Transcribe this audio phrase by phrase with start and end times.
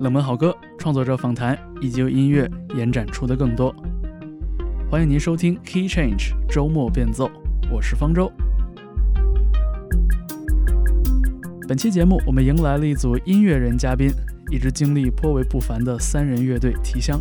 [0.00, 3.72] 冷门好歌、创作者访谈以及由音乐延展出的更多。
[4.90, 7.30] 欢迎您收听 Key Change 周末变奏，
[7.70, 8.32] 我是方舟。
[11.68, 14.10] 本期节目，我们迎来了一组音乐人嘉宾，
[14.50, 17.20] 一支经历颇为不凡的三人乐队提香。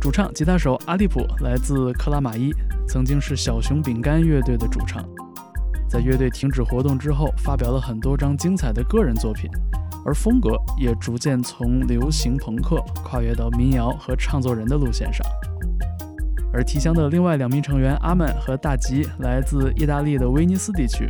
[0.00, 2.52] 主唱、吉他手阿利普来自克拉玛依，
[2.86, 5.04] 曾经是小熊饼干乐队的主唱。
[5.88, 9.50] 在乐队停止活动之后，发表了很多张精彩的个人作品，
[10.04, 15.26] 而风格也逐渐从流行朋克跨越到民谣和唱作人的路线上。
[16.52, 21.08] 而提香的另外两名成员阿曼和大吉来自意大利的威尼斯地区。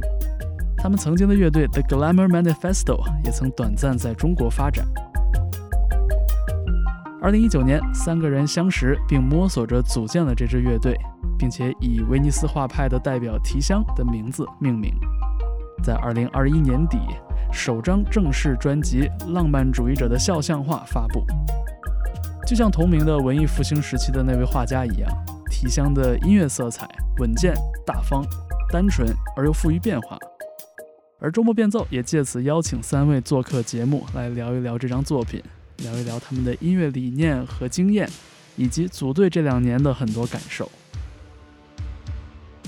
[0.77, 4.87] 他们曾经的乐队 The Glamour Manifesto 也曾短暂在中国发展。
[7.23, 10.95] 二零一九年，三个人相识并摸索着组建了这支乐队，
[11.39, 14.93] 并且以威尼斯画派的代表提香的名字命名。
[15.85, 16.97] 在二零二一年底，
[17.53, 19.03] 首张正式专辑
[19.35, 21.23] 《浪漫主义者的肖像画》发布。
[22.47, 25.11] 就像同名的文艺复兴时期的那位画家一样，
[25.51, 27.53] 提香的音乐色彩稳健、
[27.85, 28.25] 大方、
[28.71, 30.19] 单纯而又富于变化。
[31.21, 35.43] 而周末变奏也借此邀请三位做客节目，来聊一聊这张作品，
[35.83, 38.09] 聊一聊他们的音乐理念和经验，
[38.57, 40.71] 以及组队这两年的很多感受。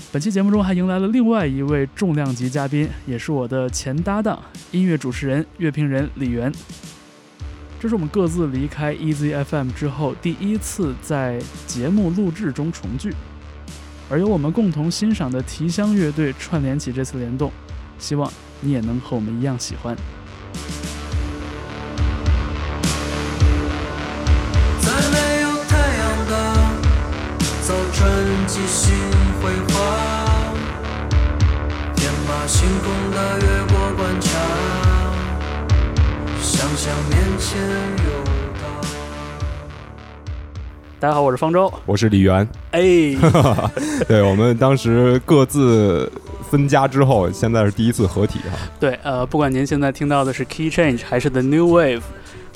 [0.09, 4.41] 本期节目中还迎来了另外一位重量级嘉宾，也是我的前搭档，
[4.71, 6.49] 音乐主持人、乐评人李源。
[7.77, 13.13] 这是我们各自离开 EZFM 之后第一次在节目录制中重聚，
[14.09, 17.51] 而由我们共同欣赏的提香乐队串联起这次联动，
[17.99, 18.31] 希望。
[18.59, 19.95] 你也能和我们一样喜欢。
[28.45, 28.93] 继续
[29.41, 29.75] 辉煌，
[31.95, 34.27] 天马行空的越过关卡，
[36.41, 37.59] 想象面前
[38.05, 38.61] 有他。
[40.99, 42.47] 大家好，我是方舟，我是李源。
[42.71, 42.81] 哎，
[44.07, 46.11] 对我们当时各自。
[46.49, 48.57] 分家之后，现在是第一次合体哈。
[48.79, 51.99] 对，呃，不管您现在听到的是 Key Change 还是 The New Wave，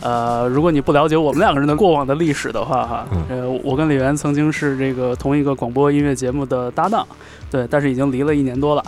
[0.01, 7.05] 呃，如果你不了解我们两个人的过往的历史的话，哈，呃，我跟李源曾经是这个同一个广播音乐节目的搭档，
[7.49, 8.83] 对，但是已经离了一年多了，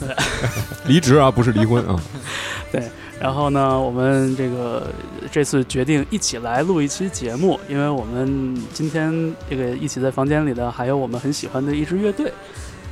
[0.00, 0.08] 对，
[0.86, 1.96] 离职啊，不是离婚啊。
[2.72, 2.82] 对，
[3.20, 4.88] 然后呢，我们这个
[5.30, 12.32] 这次决定一起来录一期节目，因为我们今天这个一起在房间里的还有我们很喜欢的一支乐队。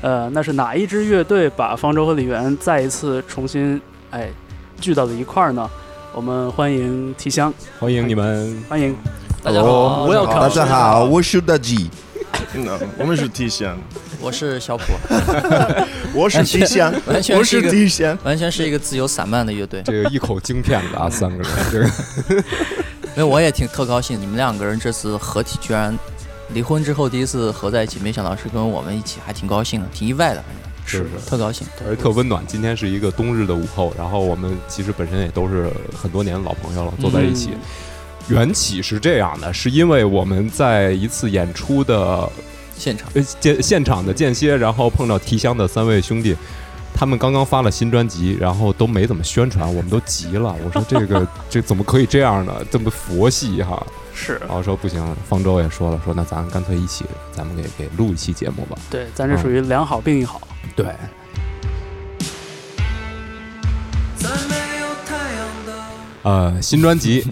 [0.03, 4.29] 呃，那是哪一支乐队把方舟和李源再一次重新哎
[4.79, 5.69] 聚到了一块儿呢？
[6.17, 8.97] 我们欢迎提香，欢迎你们，欢迎。
[9.43, 11.91] 大家好，我要大家好，我是大吉，
[12.97, 13.77] 我们是提香，
[14.19, 14.85] 我是小普，
[16.19, 21.87] 我是提香，完全是提香，完全是一个自由散漫的乐队，这个一口京片子啊，三个人，这个，
[23.15, 25.95] 因为我也挺特高兴，你们两个人这次合体居然。
[26.51, 32.45] 离婚之后第一次合在一起，没想到是跟我们一起，还挺高兴的，挺意外的，反正是是特高兴，而且特温暖。
[32.47, 37.51] 今天是一个冬日的午后，然后我们其实本身也都是很多年老朋友了，坐在一起。
[38.29, 42.29] 缘起是这样的，是因为我们在一次演出的
[42.77, 43.09] 现场，
[43.39, 46.37] 间现场的间歇，然后碰到提香的三位兄弟，
[46.93, 50.57] 他们刚刚发了新专辑，然后都没怎么宣传，我们都急了。
[50.65, 52.53] 我说这个 这怎么可以这样呢？
[52.71, 53.87] 这么佛系哈。
[54.19, 58.77] 是，然后说不行，方舟也说了，说那咱干脆一起，咱们给给录一期节目吧。
[58.91, 60.41] 对，咱这属于良好并一好。
[60.75, 60.87] 对。
[66.23, 67.23] 呃，新专辑《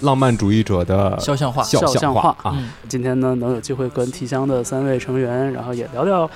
[0.00, 2.56] 浪漫主义者的 肖像画》，肖像画啊。
[2.88, 6.30] 今天呢，能有机会跟提香的三位成员，然后也聊聊，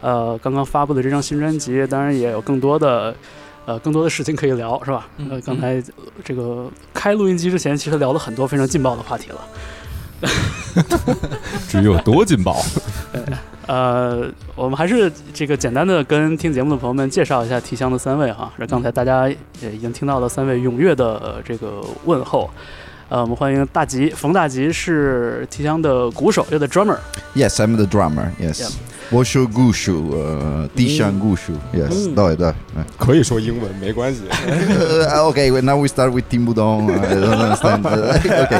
[0.00, 3.14] 呃，刚刚发布的这张新专辑，当然也有更多的。
[3.70, 5.06] 呃，更多的事情可以聊，是吧？
[5.30, 5.80] 呃，刚才
[6.24, 9.38] 这个开录音机之前，其实聊了很多非常劲爆的话题了。
[11.68, 12.60] 至于有多劲爆？
[13.68, 18.52] 呃，我们还是这个简单的跟听节目的朋友们介绍一下提香的三位哈。
[18.58, 22.50] 这刚才大家也已经听到了三位踊跃的这个问候。
[23.08, 26.98] 呃，我们欢迎大吉，冯大吉是提香的鼓手，又的 drummer。
[27.36, 28.30] Yes，I'm the drummer.
[28.40, 28.72] Yes.
[29.10, 32.52] 我说故事，呃，地上故事，yes，对对，
[32.96, 34.20] 可以说英文没关系。
[35.24, 36.86] OK，now we start with Tim Budon。
[38.46, 38.56] OK。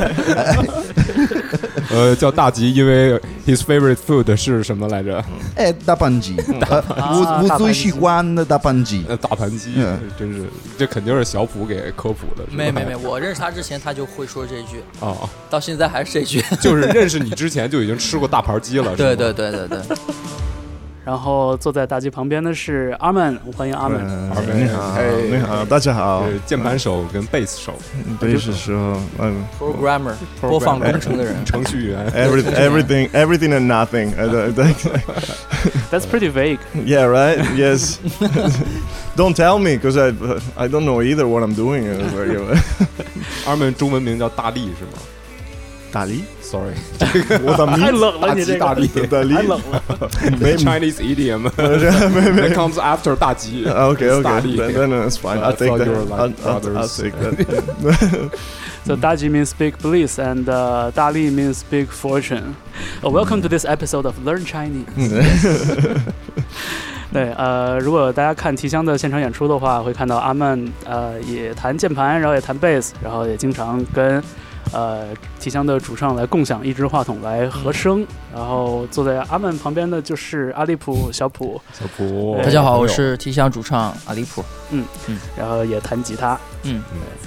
[1.90, 5.22] 呃，叫大吉，因为 his favorite food 是什么来着？
[5.56, 6.36] 哎，大盘鸡。
[6.38, 9.02] 我我最喜欢的大盘鸡。
[9.20, 9.74] 大盘鸡，
[10.18, 10.44] 真是，
[10.78, 12.44] 这肯定是小普给科普的。
[12.50, 14.82] 没没没，我认识他之前他就会说这句。
[15.00, 15.28] 哦。
[15.48, 16.40] 到现在还是这句。
[16.62, 18.94] 就是认识你之前就已经吃过大盘鸡了。
[18.94, 19.78] 对对对对对。
[21.10, 23.98] 然后坐在大吉旁边的是阿曼，欢迎阿曼。
[24.06, 24.96] 呃你好，
[25.28, 26.18] 你好，大家好。
[26.20, 27.74] 呃键盘手跟贝斯手，
[28.20, 28.72] 贝斯手，
[29.18, 32.08] 嗯 programmer 播放工程的人，程序员。
[32.12, 34.12] ，every everything everything and nothing.
[34.14, 35.00] Uh, the- the-
[35.90, 36.60] That's pretty vague.
[36.86, 37.44] yeah, right.
[37.56, 37.98] Yes.
[39.16, 40.14] don't tell me because I
[40.54, 41.88] I don't know either what I'm doing.
[41.92, 42.56] Uh,
[43.48, 45.02] 二门中文名叫大力是吗
[45.90, 46.73] 大力 ？Sorry，
[47.43, 49.83] 我的太名冷了，你这大吉个大力太冷了。
[50.39, 53.65] 没 Chinese idiom 没没 that comes after 大吉。
[53.65, 55.39] Okay, 大 okay, 力 then, then it's fine.
[55.39, 55.85] I'll I take thought that.
[55.85, 56.97] you were like I'll, I'll, I'll brothers.
[56.97, 58.31] take that.
[58.85, 62.55] So Daji means big bliss, and uh, Dali means big fortune.
[63.03, 64.85] Uh, welcome to this episode of Learn Chinese.
[67.11, 74.21] 对，呃，如果大家看提香的现场演出的话，会看到阿曼呃也弹键盘，然后也弹贝斯，然后也经常跟
[74.72, 75.08] 呃
[75.38, 78.06] 提香的主唱来共享一支话筒来和声。
[78.34, 84.44] 然后坐在阿曼旁边的就是阿利普小普，小普，大大家好，我是提香主唱阿利普。
[84.70, 85.18] 嗯嗯。
[85.36, 86.38] 然后也弹吉他。
[86.62, 86.82] 嗯，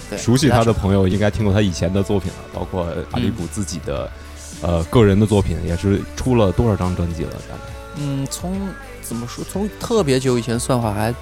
[0.09, 4.09] 对，熟悉他的朋友应该听过他以前的作品了，包括阿利普自己的
[4.62, 7.31] 呃个人的作品，也是出了多少张专辑了？
[7.50, 7.63] 大概
[7.97, 8.56] 嗯，从
[9.01, 11.13] 怎么说，从特别久以前算法还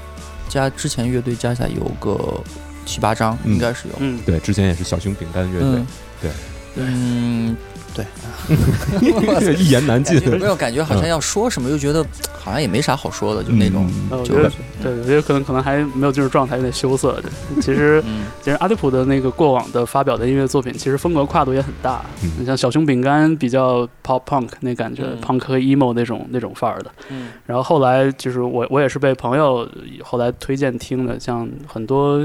[0.47, 2.43] 加之前乐队加起来有个
[2.85, 3.93] 七八张，嗯应该是有。
[3.99, 5.87] 嗯，对，之前也是小熊饼干乐队嗯，，
[6.21, 6.31] 对
[6.75, 7.57] 嗯，
[7.93, 8.05] 对，
[9.57, 10.17] 一言难尽。
[10.39, 12.01] 没有感觉好像要说什么，又觉得
[12.39, 13.91] 好像也没啥好说的，就那种。
[14.09, 14.49] 就觉得
[14.81, 17.21] 对，我觉得可能可能还没有进入状态，有点羞涩。
[17.57, 22.05] 其实嗯其实阿迪普的那个过往的发表的音乐作品，其实风格跨度也很大。
[22.23, 26.89] 嗯你像小熊饼干比较 pop punk 那感觉、嗯 p u n k 和 emo 那种那种范儿的。
[27.09, 29.67] 嗯然后后来就是我我也是被朋友
[30.01, 32.21] 后来推荐听的，像很多。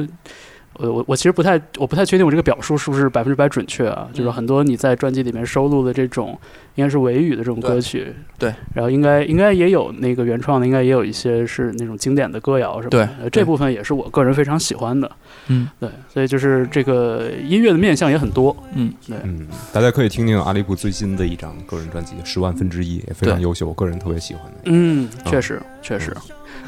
[0.79, 4.33] 我我我其实不太我不太确定我这个表述是不是百分之百准确啊，就是嗯。
[4.33, 6.39] 很多你在专辑里面收录的这种
[6.75, 15.11] 应该是维语的这种歌曲，对，然后应该应该也有那个原创的，应该也有一些是那种经典的歌谣什么的，对呃这部分也是我个人非常喜欢的，
[15.49, 15.69] 嗯。
[15.81, 24.59] 对，所以就是这个音乐的面向也很多，嗯，对，嗯，大家可以听听阿里布最新的一张个人专辑《十万分之一》，也非常优秀，我个人特别喜欢的。
[24.65, 26.15] 嗯，确实确实，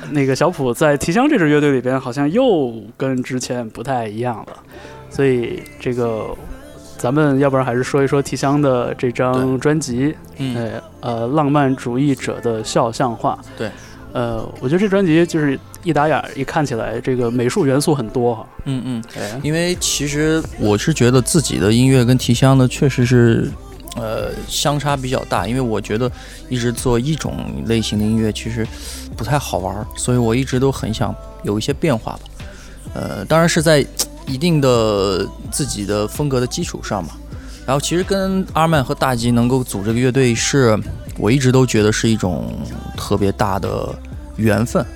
[0.10, 4.56] 那个小普在提香这支乐队里边好像又跟之前不太一样了，
[5.10, 6.26] 所以这个
[6.96, 13.70] 咱们要不然还是说一说提香的这张专辑，嗯呃呃，浪漫主义者的肖像画，对。
[14.10, 18.46] 呃，我觉得这专辑就是一打眼儿一看起来，这个美术元素很多哈。
[18.64, 23.50] 嗯嗯，对，因为其实我是觉得自己的音乐跟提香的确实是，
[23.96, 25.46] 呃，相差比较大。
[25.46, 26.10] 因为我觉得
[26.48, 27.34] 一直做一种
[27.66, 28.66] 类型的音乐其实
[29.18, 32.20] 不太好玩儿，所以我一直都很想有一些变化吧。
[32.94, 33.84] 呃，当然是在
[34.26, 37.10] 一定的自己的风格的基础上嘛。
[37.66, 40.78] 然后其实跟阿曼和大吉能够组这个乐队是，
[41.18, 42.50] 我一直都觉得是一种
[42.96, 43.92] 特别大的
[44.36, 44.86] 缘分。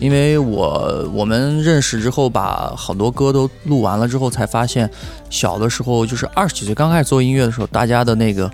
[0.00, 4.90] 因为我我们认识之后，把好多歌都录完了之后，才发现，
[5.30, 8.50] 小的时候就是二十几岁刚开始做音乐的时候，大家的那个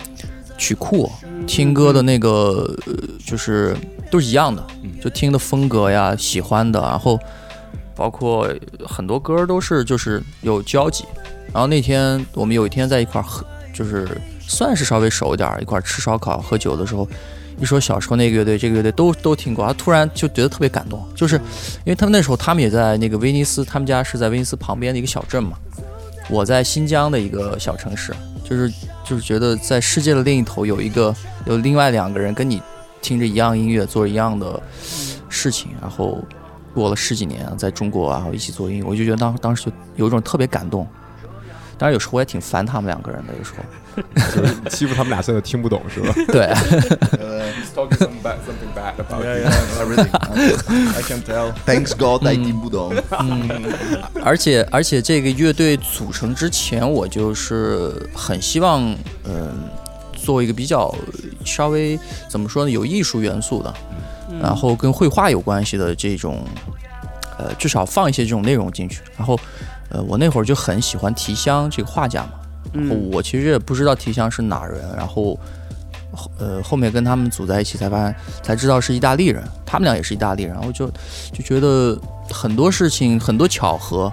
[0.63, 1.11] 曲库、
[1.45, 2.95] 听歌的那个，呃
[3.27, 3.77] 就是
[4.13, 4.65] 都是一样的，
[5.03, 7.19] 就听的风格呀、喜欢的，然后
[7.97, 8.49] 包括
[8.87, 11.05] 很多歌都是就是有交集。
[11.53, 13.45] 然后那天我们有一天在一块儿喝，
[13.75, 17.09] 就是算是稍微熟一点，一块儿吃烧烤、喝酒的时候，
[17.59, 21.35] 一说小时候那个乐队、这个乐队都都听过，他突然就觉得特别感动，就是
[21.85, 25.59] 因为他们那时候他们也在那个威尼斯，他们家是在威尼斯旁边的一个小镇嘛，
[26.29, 28.15] 我在新疆的一个小城市，
[28.45, 28.73] 就是
[29.05, 31.15] 就是觉得在世界的另一头有一个
[31.47, 32.63] 有另外两个人跟你
[33.01, 34.61] 听着一样音乐，做一样的
[35.29, 36.23] 事情，然后
[36.73, 40.87] 过了十几年在中国啊，然后一起做音乐，我就觉得当当时就有一种特别感动。
[41.77, 43.65] 当然有时候我也挺烦他们两个人的，有时候
[44.35, 46.47] 就 是欺负他们俩现在听不懂是吧 对。
[47.75, 50.11] ？Talking some bad, something bad about Yeah, yeah, everything.
[50.95, 51.53] I can tell.
[51.67, 52.95] Thanks God I 听不懂。
[54.23, 58.83] 而且而且这个乐队组成之前，我就是很希望，
[59.25, 59.69] 嗯、
[60.15, 60.95] 做一个比较
[61.45, 63.75] 稍微怎么说呢，有艺术元素的，
[64.41, 66.45] 然后跟绘画有关系的这种，
[67.39, 69.01] 呃，至少放一些这种内容进去。
[69.17, 69.39] 然后，
[69.89, 72.33] 呃，我那会儿就很喜欢提香这个画家嘛，
[72.73, 75.39] 然后嗯我其实也不知道提香是哪人，然后。
[76.39, 80.87] 呃，后面跟他们组在一起才发现，才知道是意大利人，他们俩也是意大利人，然后就
[81.33, 84.13] 就觉得很多事情很多巧合，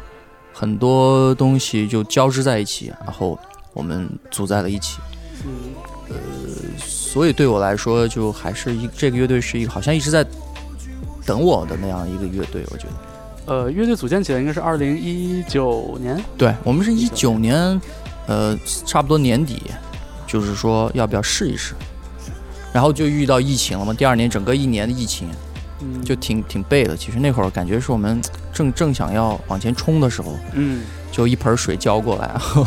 [0.54, 3.38] 很多东西就交织在一起，然后
[3.74, 4.98] 我们组在了一起。
[6.08, 6.16] 呃
[6.78, 10.26] 所以对我来说，就还是一这个乐队是一个好像一直在
[11.26, 12.64] 等我的那样一个乐队。
[12.72, 12.86] 我觉
[13.46, 17.80] 得，呃，乐队组建起来应该是二零一九年，对我们是一九年，
[18.30, 18.56] 呃，
[18.86, 19.60] 差不多年底，
[20.28, 21.74] 就是说要不要试一试，
[22.72, 23.92] 然后就遇到疫情了嘛。
[23.92, 25.28] 第二年整个一年的疫情，
[25.82, 26.96] 嗯就挺挺背的。
[26.96, 28.22] 其实那会儿感觉是我们
[28.54, 32.64] 正正想要往前冲的时候，嗯就一盆水浇过来，然 后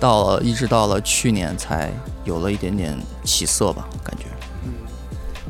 [0.00, 1.92] 到了一直到了去年才
[2.24, 4.24] 有了一点点起色吧，感觉。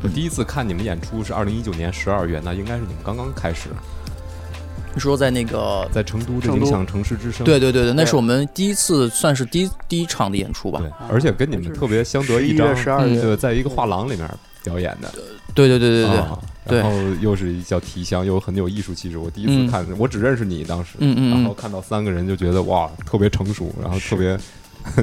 [0.02, 3.76] 我第一次看你们演出是二零一九年十二月，那应该是你们刚刚开始你
[5.00, 7.44] 说在那个，在成都的影响城市之声。
[7.44, 14.28] 对对对对，那是我们第一次算是第一第一场的演出吧对。，而且跟你们特别相得益11彰月，12月对，在一个画廊里面
[14.64, 15.12] 表演的，
[15.54, 19.18] 对对对对对，啊然后又是一叫提香，又很有艺术气质。
[19.18, 24.36] 我第一嗯次看，我只认识你当时，嗯嗯嗯然后看到三个人就觉得哇，特别成熟，然后特别，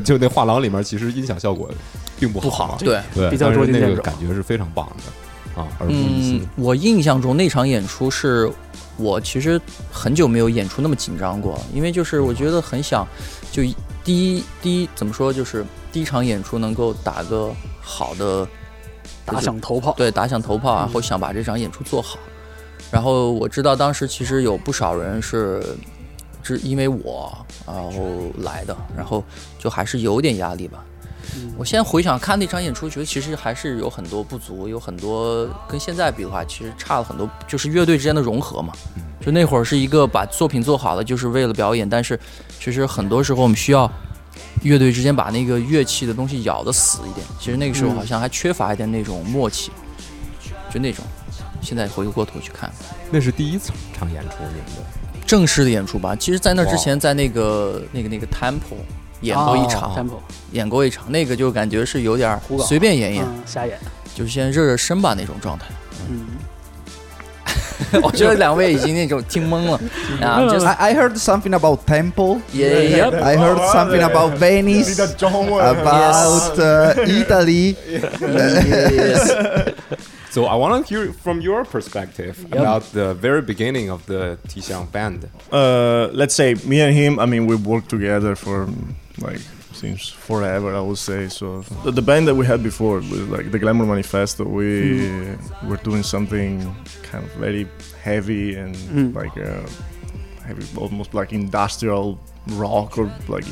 [0.03, 1.69] 就那画廊里面其实音响效果
[2.19, 2.99] 并不不好对。
[3.13, 5.03] 对，比较但是那个感觉是非常棒的
[5.55, 8.51] 啊，嗯。，我印象中那场演出是
[8.97, 9.59] 我其实
[9.91, 13.07] 很久没有演出那么紧张过，因为就是我觉得很想
[13.51, 13.63] 就
[14.03, 18.47] 第一第一怎么说就是第一场演出能够打个好的
[19.25, 22.19] 打响头炮，对打响头炮，嗯然后想把这场演出做好。
[22.91, 25.63] 然后我知道当时其实有不少人是
[26.43, 29.23] 是因为我然后来的，然后
[29.57, 30.83] 就还是有点压力吧。
[31.35, 38.73] 嗯我现在回想看那场演出，觉得其实还是有很多不足，有很多跟现在比的话，其实差了很多，就是乐队之间的融合嘛。
[39.19, 42.19] 就那会儿是一个把作品做好了，就是为了表演，但是
[42.59, 43.89] 其实很多时候我们需要
[44.63, 47.25] 乐队之间把那个乐器的东西咬得死一点。
[47.39, 49.71] 其实那个时候嗯好像还缺乏一点那种默契，
[50.71, 51.03] 就那种。
[51.61, 52.69] 现在回过头去看，
[53.09, 56.13] 那是第一场场演出，你们的正式的演出吧。
[56.13, 58.83] 其实，在那之前，在那个那个那个 Temple
[59.23, 63.79] 演过一场，哦演过一场，那个就感觉是有点儿随便演演，嗯，瞎演，
[64.13, 65.65] 就是先热热身吧那种状态。
[66.09, 66.27] 嗯，
[68.03, 69.79] 我觉得两位已经那种听懵了
[70.21, 72.39] I, I heard something about temple.
[72.51, 77.75] 也也 I heard something about Venice, about uh, Italy.
[80.33, 84.91] So I want to hear from your perspective about the very beginning of the Tixiang
[84.91, 85.29] band.
[85.51, 87.19] Uh, let's say me and him.
[87.19, 88.67] I mean, we've worked together for
[89.19, 89.41] like
[89.73, 90.73] since forever.
[90.75, 91.61] I would say so.
[91.83, 93.01] The, the band that we had before,
[93.35, 95.07] like the Glamour Manifesto, we
[95.67, 96.49] were doing something
[97.03, 97.67] kind of very
[98.01, 99.13] heavy and Mm.
[99.21, 99.61] like uh,
[100.47, 102.17] heavy, almost like industrial
[102.63, 103.45] rock or like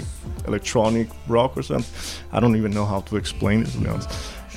[0.48, 1.94] electronic rock or something.
[2.32, 4.10] I don't even know how to explain it to be honest.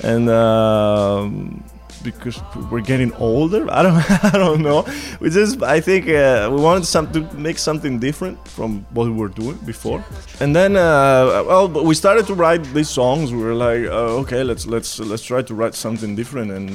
[0.02, 1.62] And um,
[2.04, 4.87] because we're getting older, I don't, I don't know.
[5.20, 9.12] We just, I think uh, we wanted some to make something different from what we
[9.12, 10.04] were doing before.
[10.40, 13.32] And then, uh, well, we started to write these songs.
[13.32, 16.68] We were like, uh, okay, let's let's let's try to write something different and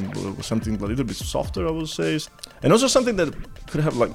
[0.43, 2.19] something a little bit softer, I would say,
[2.63, 3.29] and also something that
[3.67, 4.12] could have like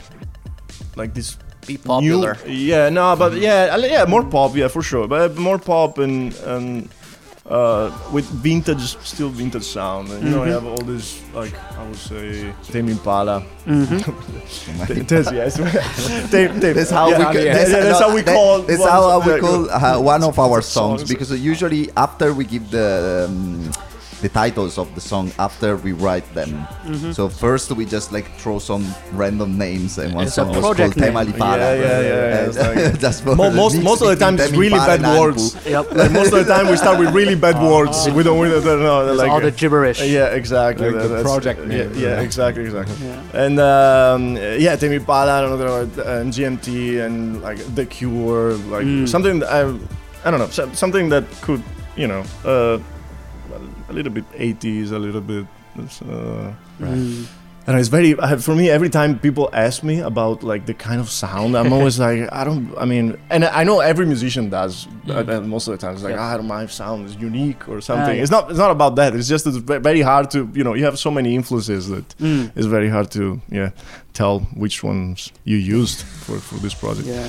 [0.97, 2.37] like this be popular.
[2.47, 6.35] New, yeah, no, but yeah, yeah, more pop, yeah, for sure, but more pop and
[6.45, 6.89] and
[7.47, 10.09] uh, with vintage, still vintage sound.
[10.11, 13.45] And, you know, you have all this like I would say Tame Impala.
[13.67, 15.57] Th- That's yes.
[16.31, 17.45] Tame- Tame- That's how yeah, we.
[17.45, 18.63] yeah, that's, yeah, that's no, how we that- call.
[18.63, 21.09] That's one how we call uh, one of our songs Songs.
[21.09, 23.71] because usually after we give the um,
[24.25, 26.49] the titles of the song after we write them.
[26.49, 27.13] Mm-hmm.
[27.13, 30.79] So first we just like throw some random names and one It's song was called
[30.79, 30.93] name.
[30.93, 31.59] Tema Lipara.
[31.61, 35.03] Yeah, yeah, yeah, it's like- Just Mo- most most of the time it's really bad
[35.19, 35.45] words.
[35.67, 35.85] Yep.
[36.01, 37.97] Like most of the time we start with really bad words.
[38.17, 39.13] We don't, we don't know.
[39.13, 40.01] Like, all the gibberish.
[40.01, 40.89] Yeah, exactly.
[40.91, 41.93] Like the project yeah, name.
[42.05, 42.97] Yeah, exactly, exactly.
[43.07, 43.43] Yeah.
[43.45, 44.23] And um,
[44.65, 46.67] yeah, Tame Impala, another uh, and GMT,
[47.05, 49.09] and like The Cure, like Mm.
[49.15, 49.61] something that I,
[50.25, 50.53] I don't know,
[50.85, 51.63] something that could,
[51.97, 52.79] you know, uh,
[53.89, 55.47] a little bit 80s, a little bit.
[55.77, 57.27] Uh, Mm.
[57.67, 58.69] and it's very for me.
[58.71, 62.45] Every time people ask me about like the kind of sound, I'm always like, I
[62.45, 62.73] don't.
[62.79, 64.87] I mean, and I know every musician does.
[65.09, 66.39] uh, and most of the time, it's like, Yeah.
[66.39, 68.17] ah, my sound is unique or something.
[68.17, 68.23] yeah.
[68.23, 68.51] It's not.
[68.51, 69.15] It's not about that.
[69.17, 69.57] It's just it's
[69.91, 70.39] very hard to.
[70.55, 72.51] You know, you have so many influences that Mm.
[72.57, 73.71] it's very hard to yeah
[74.13, 77.07] tell which ones you used for for this project.
[77.09, 77.27] Yeah.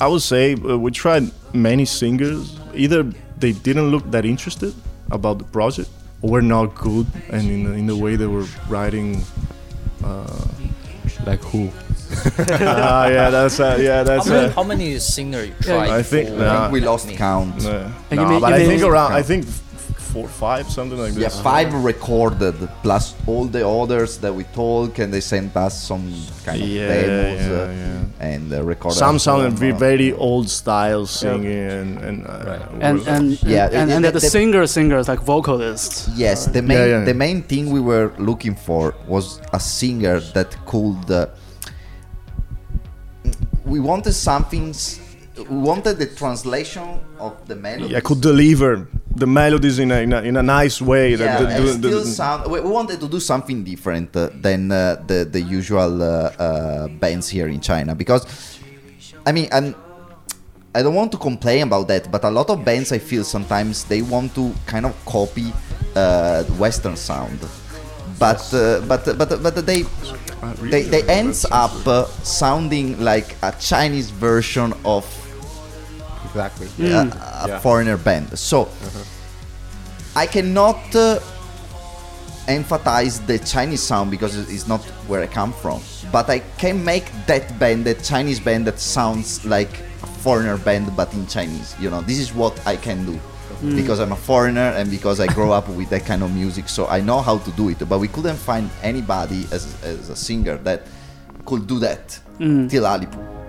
[0.00, 2.58] I would say uh, we tried many singers.
[2.74, 3.04] Either
[3.38, 4.74] they didn't look that interested
[5.10, 5.88] about the project,
[6.22, 9.22] or were not good, and in the, in the way they were writing.
[10.04, 10.26] Uh,
[11.26, 11.70] Like who?
[12.60, 14.28] ah, yeah, that's uh, yeah, How that's.
[14.28, 15.88] many, Uh, how many singer you tried?
[15.88, 16.44] I think- before?
[16.44, 16.52] yeah.
[16.52, 17.64] I think we lost count.
[17.64, 17.64] Like,
[18.12, 19.12] no, you mean- but you I think around.
[19.16, 19.62] I think f-
[20.14, 21.22] four, five, something like this.
[21.22, 21.40] Yeah, this.
[21.40, 22.54] five recorded
[22.84, 26.04] plus all the others that we talk, and they sent us some
[26.46, 28.30] kind of Yeah, demos yeah, uh, yeah.
[28.32, 28.96] and uh, recorded.
[28.96, 33.24] Some us sounded very, uh, very old style singing and and, uh, and was- and
[33.42, 36.08] Yeah, and, it- and it- the, the- singer singers like vocalists.
[36.24, 37.04] Yes, the main Yeah, yeah.
[37.10, 41.10] the main thing we were looking for was a singer that could.
[41.10, 41.26] Uh,
[43.72, 44.74] we wanted something.
[45.42, 47.92] Wanted the translation of the melody.
[47.92, 48.86] yeah, could deliver
[49.16, 51.10] the melodies in a in a, in a nice way.
[51.10, 52.50] Yeah, the, and the- still sound.
[52.50, 57.28] We, wanted to do something different uh, than uh, the the usual uh, uh, bands
[57.28, 58.60] here in China because,
[59.26, 59.74] I mean, I'm,
[60.74, 63.84] I don't want to complain about that, but a lot of bands I feel sometimes
[63.84, 65.52] they want to kind of copy
[65.96, 67.38] uh, Western sound,
[68.18, 69.84] but uh, but but but they.
[70.60, 71.72] They, they ends up
[72.22, 75.06] sounding like a Chinese version of
[76.34, 76.66] Exactly.
[76.66, 76.84] Hmm.
[76.84, 77.58] a, a Yeah.
[77.60, 78.36] foreigner band.
[78.38, 80.20] So uh-huh.
[80.22, 81.20] I cannot uh,
[82.48, 85.80] emphasize the Chinese sound because it's not where I come from.
[86.10, 89.70] But I can make that band, that Chinese band that sounds like
[90.02, 91.74] a foreigner band but in Chinese.
[91.80, 93.12] You know, this is what I can do.
[93.12, 93.76] Hmm.
[93.76, 96.86] Because I'm a foreigner and because I grow up with that kind of music, so
[96.88, 97.88] I know how to do it.
[97.88, 100.82] But we couldn't find anybody as, as a singer that
[101.44, 102.66] could do that hmm.
[102.66, 103.43] till Alipur.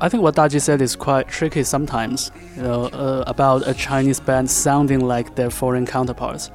[0.00, 2.30] I think what Daji said is quite tricky sometimes.
[2.56, 6.50] You know, uh, about a Chinese band sounding like their foreign counterparts.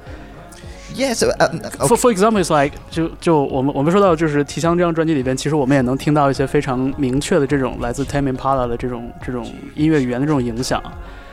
[0.94, 10.82] Yes, uh, uh, For for example, it's like 就就我们我们说到就是《提香》这张专辑里边，其实我们也能听到一些非常明确的这种来自 Tame Impala 的这种这种音乐语言的这种影响。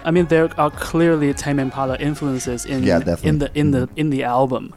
[0.02, 3.30] I mean, there are clearly Tame Impala influences in Yeah, definitely.
[3.30, 4.72] in the in the in the album.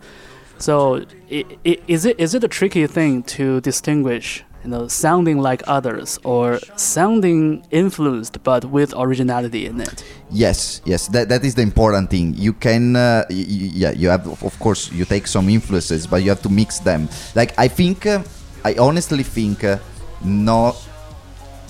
[0.58, 4.42] So, i i is it is it a tricky thing to distinguish?
[4.67, 10.03] you know, sounding like others or sounding influenced but with originality in it.
[10.29, 12.33] Yes, yes, that, that is the important thing.
[12.35, 16.27] You can, uh, y- yeah, you have, of course, you take some influences, but you
[16.31, 17.07] have to mix them.
[17.33, 18.21] Like, I think, uh,
[18.65, 19.77] I honestly think, uh,
[20.21, 20.75] no,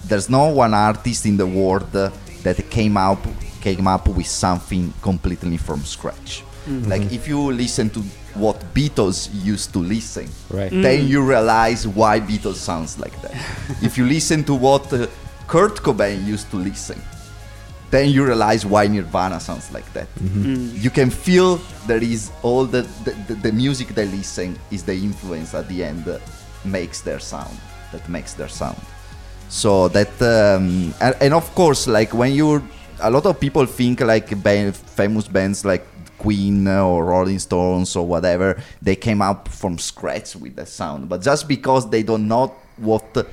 [0.06, 2.10] there's no one artist in the world uh,
[2.42, 3.20] that came up
[3.62, 6.44] came up with something completely from scratch.
[6.88, 8.03] Like, if you listen to
[8.40, 10.72] what Beatles used to listen, Right.
[10.72, 13.34] then you realize why Beatles sounds like that.
[13.82, 15.08] if you listen to what uh,
[15.48, 17.02] Kurt Cobain used to listen,
[17.90, 20.08] then you realize why Nirvana sounds like that.
[20.86, 21.56] You can feel
[21.88, 25.84] there is all the, the, the, the music they listen is the influence at the
[25.86, 26.22] end that
[26.66, 27.56] makes their sound,
[27.94, 28.78] that makes their sound.
[29.48, 32.62] So that, um, and, and of course, like when you're,
[33.00, 35.86] a lot of people think like band, famous bands like
[36.18, 41.10] Queen or Rolling Stones or whatever, they came up from scratch with the sound.
[41.10, 43.27] But just because they don't know what the,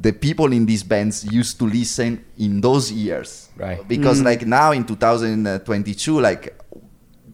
[0.00, 3.86] the people in these bands used to listen in those years, Right.
[3.88, 4.24] Because mm.
[4.24, 6.58] like now in 2022, like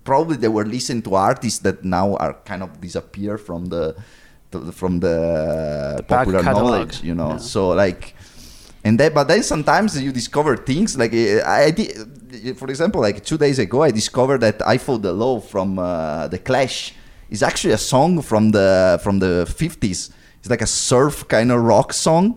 [0.05, 3.97] probably they were listening to artists that now are kind of disappear from the,
[4.51, 7.33] the from the back popular knowledge, you know.
[7.33, 7.37] Yeah.
[7.39, 8.15] So like,
[8.85, 13.25] and then but then sometimes you discover things like uh, I did, for example, like
[13.25, 16.95] two days ago I discovered that I Fought the Law from uh, the Clash
[17.31, 20.11] is actually a song from the from the 50s.
[20.41, 22.37] It's like a surf kind of rock song.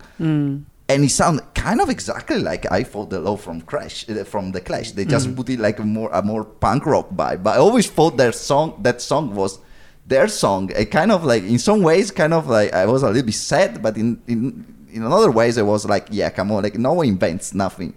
[0.88, 4.52] And it sounds kind of exactly like I Fought the Law from Crash uh, from
[4.52, 4.92] the Clash.
[4.92, 7.42] They just put it like a more a more punk rock vibe.
[7.42, 9.58] But I always thought their song that song was
[10.06, 10.70] their song.
[10.76, 13.34] It kind of like in some ways kind of like I was a little bit
[13.34, 16.92] sad, but in in in another ways I was like, yeah, come on, like no
[16.94, 17.92] one invents nothing.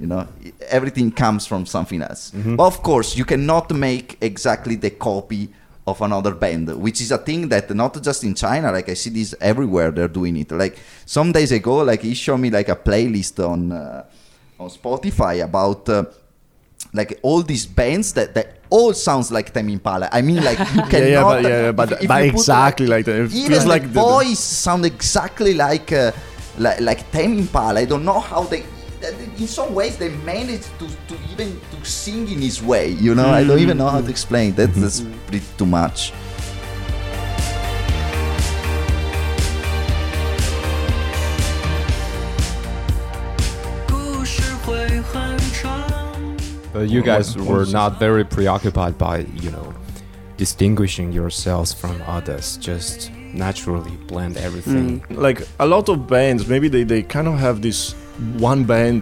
[0.00, 0.26] You know,
[0.78, 2.30] everything comes from something else.
[2.58, 5.42] But of course, you cannot make exactly the copy
[5.86, 9.10] of another band, which is a thing that not just in China, like I see
[9.10, 9.90] this everywhere.
[9.90, 10.50] They're doing it.
[10.52, 14.04] Like some days ago, like he showed me like a playlist on uh,
[14.60, 15.88] on Spotify about.
[15.88, 16.04] Uh,
[16.94, 20.08] like all these bands that, that all sounds like Tame Impala.
[20.12, 20.92] I mean, like you cannot.
[20.92, 23.16] Yeah, yeah, but, yeah, but, if- if but exactly like that.
[23.16, 26.12] It even feels the like the- the- voice sound exactly like uh,
[26.58, 27.80] like, like Tame Impala.
[27.80, 28.64] I don't know how they.
[29.38, 32.90] In some ways, they managed to, to even to sing in this way.
[32.90, 33.34] You know, mm-hmm.
[33.34, 34.54] I don't even know how to explain.
[34.54, 36.12] That, that's pretty too much.
[46.72, 49.74] But you guys were not very preoccupied by you know
[50.36, 52.56] distinguishing yourselves from others.
[52.56, 55.02] Just naturally blend everything.
[55.26, 57.92] like a lot of bands maybe they, they kind of have this
[58.50, 59.00] one band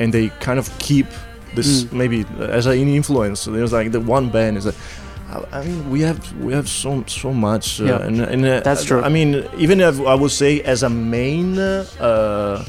[0.00, 1.06] and they kind of keep
[1.56, 2.24] this maybe
[2.58, 4.74] as an influence there's like the one band is like
[5.28, 8.06] I- I mean, we have we have so so much, uh, Yeah.
[8.06, 9.02] and, and uh, That's true.
[9.02, 12.62] I mean, even if I would say as a main uh,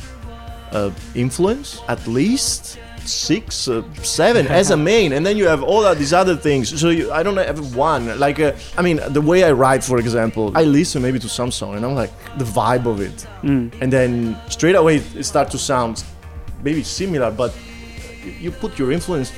[0.71, 5.85] uh, influence, at least six, uh, seven as a main, and then you have all
[5.85, 6.79] of these other things.
[6.79, 8.19] So you, I don't have one.
[8.19, 11.51] Like, uh, I mean, the way I write, for example, I listen maybe to some
[11.51, 13.25] song, and I'm like the vibe of it,
[13.81, 16.03] and then straight away it start to sound
[16.63, 17.53] maybe similar, but
[18.39, 19.31] you put your influence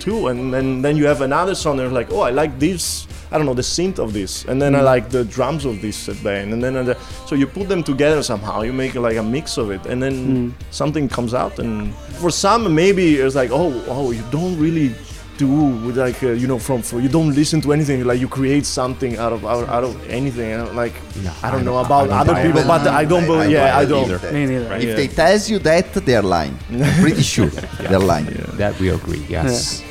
[0.00, 1.80] too, and then then you have another song.
[1.80, 3.06] And like, oh, I like this.
[3.32, 6.08] I don't know the synth of this, and then I like the drums of this
[6.22, 6.94] band, and then uh,
[7.26, 8.62] so you put them together somehow.
[8.62, 11.58] You make like a mix of it, and then something comes out.
[11.60, 14.94] And for some, maybe it's like, oh, oh, you don't really
[15.40, 15.48] do
[15.86, 18.64] with like uh, you know from, from you don't listen to anything like you create
[18.66, 20.50] something out of out, out of anything
[20.82, 23.26] like No, I don't I know don't- about don't other buy people but I don't
[23.26, 24.32] believe yeah buy I it don't either.
[24.32, 24.70] Me neither.
[24.76, 24.94] If Yeah.
[25.00, 26.56] they tells you that, they're lying.
[27.04, 27.46] Pretty sure
[27.90, 28.26] they're lying.
[28.62, 29.24] That we agree.
[29.28, 29.82] Yes.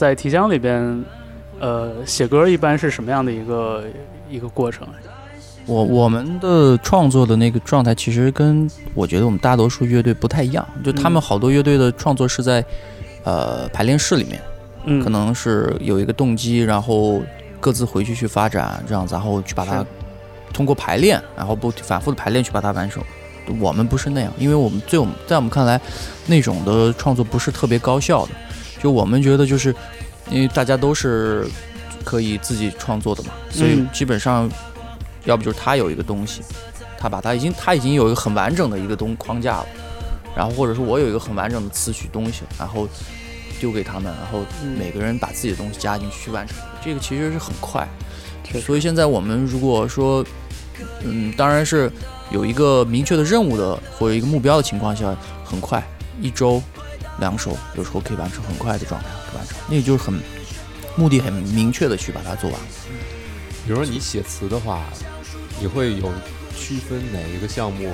[0.00, 1.04] 在提箱里边，
[1.60, 3.84] 呃，写歌一般是什么样的一个
[4.30, 4.88] 一个过程？
[5.66, 10.66] 我我们的创作的那个状态，其实跟我觉得我们大多数乐队不太一样。
[10.82, 12.64] 就他们好多乐队的创作是在
[13.24, 14.40] 呃排练室里面，
[14.86, 17.20] 嗯，可能是有一个动机，然后
[17.60, 19.84] 各自回去去发展，这样子，然后去把它
[20.50, 23.02] 通过排练，然后不反复的排练去把它完成。
[23.60, 25.78] 我们不是那样，因为我们最我们在我们看来，
[26.26, 28.32] 那种的创作不是特别高效的。
[28.82, 29.74] 就我们觉得，就是
[30.30, 31.46] 因为大家都是
[32.04, 33.88] 可以自己创作的嘛，所以嗯。
[33.92, 34.50] 基本上，
[35.24, 36.40] 要不就是他有一个东西，
[36.98, 39.66] 他把他已经他已经有一个很完整的一个东框架了，
[40.34, 42.88] 然后或者说我有一个很完整的词曲东西，然后
[43.60, 44.78] 丢给他们，然后嗯。
[44.78, 47.86] 每个人把自己的东西加进去去完成，这个其实是很快。
[48.66, 50.24] 所以现在我们如果说，
[51.04, 51.88] 嗯，当然是
[52.32, 55.14] 有一个明确的任务的或者一个目标的情况下，
[55.44, 55.80] 很快
[56.20, 56.60] 一周、
[57.20, 60.12] 两手，有时候可以完成很快的状态完成，那个就是很
[60.96, 62.60] 目的很明确的去把它做完。
[63.64, 64.82] 比如说你写词的话，
[65.60, 66.10] 你会有
[66.56, 67.92] 区分哪一个项目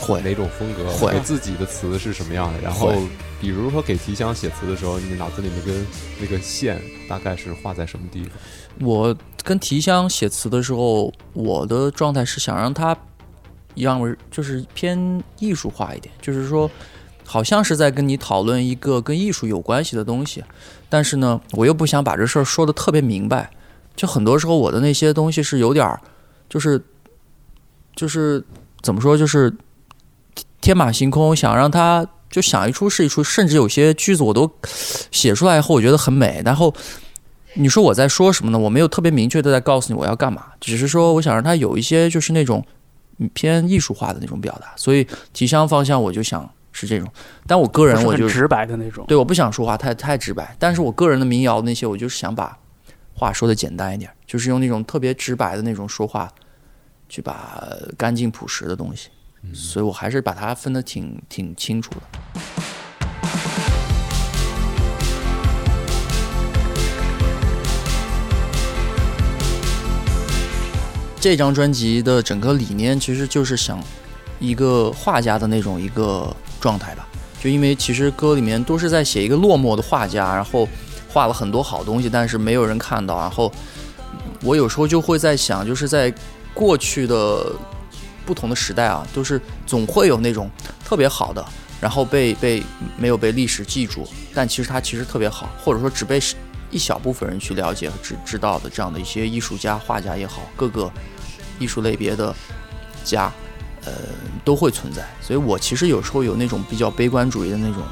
[0.00, 2.60] 会哪种风格，会给自己的词是什么样的？
[2.60, 2.92] 然后，
[3.40, 5.86] 比如说给提香写词的时候，你脑子里那根
[6.20, 8.32] 那个线大概是画在什么地方？
[8.80, 12.96] 我跟提香写词的时候，我的状态是想让它
[13.76, 16.68] 让就是偏艺术化一点，就是说，
[17.24, 20.44] 好像是在跟你讨论一个跟艺术有关系的东西，
[20.88, 23.50] 但是呢，我又不想把这事儿说的特别明白，
[23.96, 26.00] 就很多时候我的那些东西是有点儿，
[26.48, 26.82] 就是
[27.96, 28.44] 就是
[28.82, 29.54] 怎么说，就是
[30.60, 34.50] 天马行空，想让它就想一出是一出，甚至有些句子我都
[35.10, 36.74] 写出来以后，我觉得很美，然后。
[37.56, 38.58] 你说我在说什么呢？
[38.58, 42.66] 我没有特别明确的在告诉你我要干嘛，只是说我想让它有一些就是那种
[43.32, 47.10] 偏艺术化的那种表达，所以提香方向我就想是这种。
[47.46, 49.06] 但我个人我就是直白的那种。
[49.08, 52.58] 对，我不想说话太太直白，但是我个人的民谣那些，我就是想把
[53.14, 56.30] 话说的简单一点，就是用那种特别直白的那种说话，
[57.08, 59.08] 去把干净朴实的东西，
[59.54, 62.00] 所以我还是把它分得挺挺清楚的。
[71.20, 73.82] 这张专辑的整个理念其实就是想
[74.38, 77.06] 一个画家的那种一个状态吧。
[77.38, 80.66] 就因为其实歌里面都是在写一个落寞的画家，然后
[81.12, 83.18] 画了很多好东西，但是没有人看到。
[83.18, 83.52] 然后
[84.42, 86.10] 我有时候就会在想，就是在
[86.54, 87.52] 过去的
[88.24, 90.50] 不同的时代啊，都是总会有那种
[90.82, 91.44] 特别好的，
[91.82, 92.62] 然后被被
[92.96, 96.18] 没有被历史记住，但其实它其实特别好，或者说只被
[96.70, 100.90] 一小部分人去了解和知知道的这样的一些艺术家、画家也好，各个
[101.58, 102.34] 艺术类别的
[103.04, 103.30] 家。
[103.84, 103.92] 呃，
[104.44, 107.82] 都会存在，所以我其实有时候有那种比较悲观主义的那种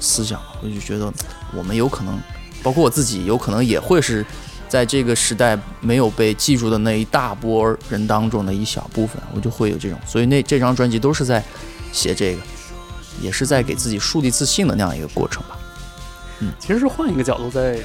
[0.00, 1.12] 思想，我就觉得
[1.54, 2.18] 我们有可能，
[2.62, 4.24] 包括我自己，有可能也会是
[4.68, 11.42] 在这个时代没有被记住的那一大波人当中的一小部分，我就会有这种，所以那这张专辑都是在
[11.92, 12.42] 写这个，
[13.22, 15.58] 也是在给自己树立自信的那样一个过程吧。
[16.40, 17.78] 嗯其实是换一个角度在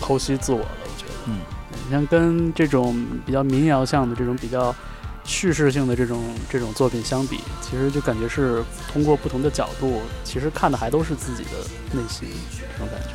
[0.00, 1.12] 剖析自我的，我觉得。
[1.26, 1.38] 嗯，
[1.84, 4.74] 你像跟这种比较民谣向的这种比较
[5.24, 11.50] 叙事性的这种这种作品相比，其实就感觉是通过不同的角度，其实看的还都是自己的
[11.92, 13.08] 内心这种感觉。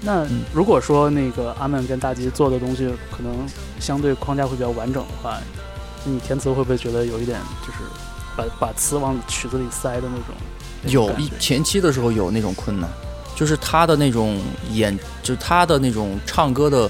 [0.00, 3.34] 那嗯如果说那个阿曼跟大吉做的东西可能
[3.80, 5.38] 相对框架会比较完整的话，
[6.04, 7.78] 你填词会不会觉得有一点就是
[8.36, 10.36] 把把词往曲子里塞的那种？
[10.84, 12.88] 有一前期的时候有那种困难，
[13.34, 16.88] 就是他的那种演，就是他的那种唱歌的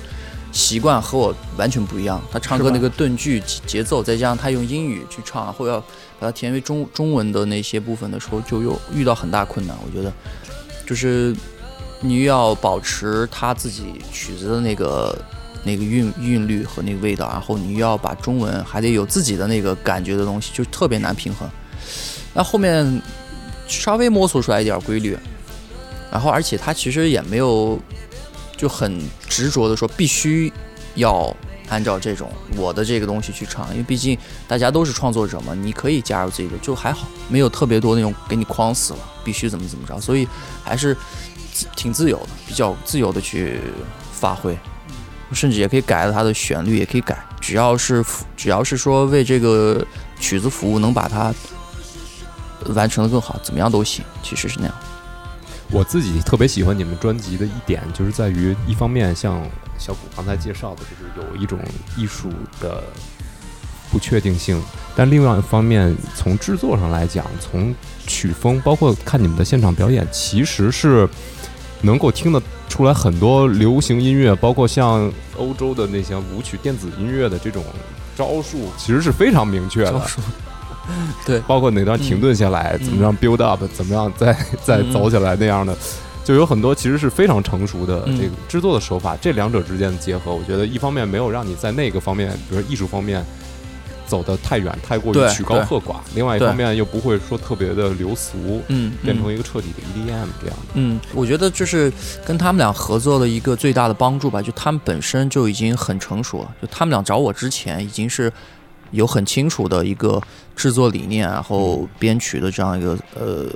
[0.53, 2.21] 习惯和我完全不一样。
[2.31, 5.81] 他唱歌那个顿句节奏，再加上他用英语去唱，然后要
[6.19, 9.77] 把它填为中中文的那些部分的时候，就又遇到很大困难。
[9.85, 10.13] 我觉得，
[10.87, 11.35] 就是
[12.01, 15.17] 你要保持他自己曲子的那个
[15.65, 21.49] 那个韵韵律和那个味道，然后你又要把中文还得有自己的那个感觉的东西，就特别难平衡。
[22.35, 23.03] 那后面
[23.67, 25.19] 稍微摸索出来一点规律，
[26.11, 27.79] 然后而且他其实也没有
[28.57, 29.01] 就很
[29.39, 30.53] 执着的说必须
[30.97, 31.33] 要
[31.69, 40.27] 按照这种我的这个东西去唱，因为毕竟大家都是创作者嘛，你可以加入自己的，就还好，没有特别多那种给你框死了，必须怎么怎么着，所以
[40.65, 40.97] 还是
[41.77, 43.61] 挺自由的，比较自由的去
[44.13, 44.59] 发挥，
[45.33, 48.05] 甚至也可以改了它的旋律，也可以改，只要是
[48.37, 49.87] 只要是说为这个
[50.19, 51.33] 曲子服务，能把它
[52.75, 54.75] 完成的更好，怎么样都行，其实是那样。
[55.71, 59.43] 我自己特别喜欢你们专辑的一点，就是在于一方面像
[59.79, 61.59] 小谷刚才介绍的，就是有一种
[61.97, 62.83] 艺术的
[63.91, 64.61] 不确定性，
[64.97, 67.75] 但另外一方面，从制作上来讲，从
[68.07, 71.09] 曲风，包括看你们的现场表演，其实是
[71.83, 77.63] 能够听得出来很多流行音乐，包括像欧洲的那些舞曲、电子音乐的这种
[78.17, 80.07] 招数，其实是非常明确的。
[81.27, 84.33] 对包括哪段停顿下来，嗯怎么样 build up，怎么样再
[84.65, 85.77] 再嗯走起来那样的，
[86.25, 89.17] 就有很多其实是非常成熟的嗯这个制作的手法。
[89.21, 93.25] 这两者之间的结合，我觉得一方面没有让你在那个方面，比如说艺术方面
[94.07, 100.73] 走得太远，太过于曲高和寡；另外一方面又不会说特别的流俗，嗯，变成嗯一个彻底的 EDM 这样的。
[100.75, 101.93] 嗯，我觉得就是
[102.25, 106.55] 跟他们俩合作的一个最大的帮助吧，就他们本身就已经很成熟了。
[106.63, 108.33] 就他们俩找我之前，已经是
[108.91, 110.21] 有很清楚的一个
[110.57, 113.47] 制作理念，然后编曲的这样一个呃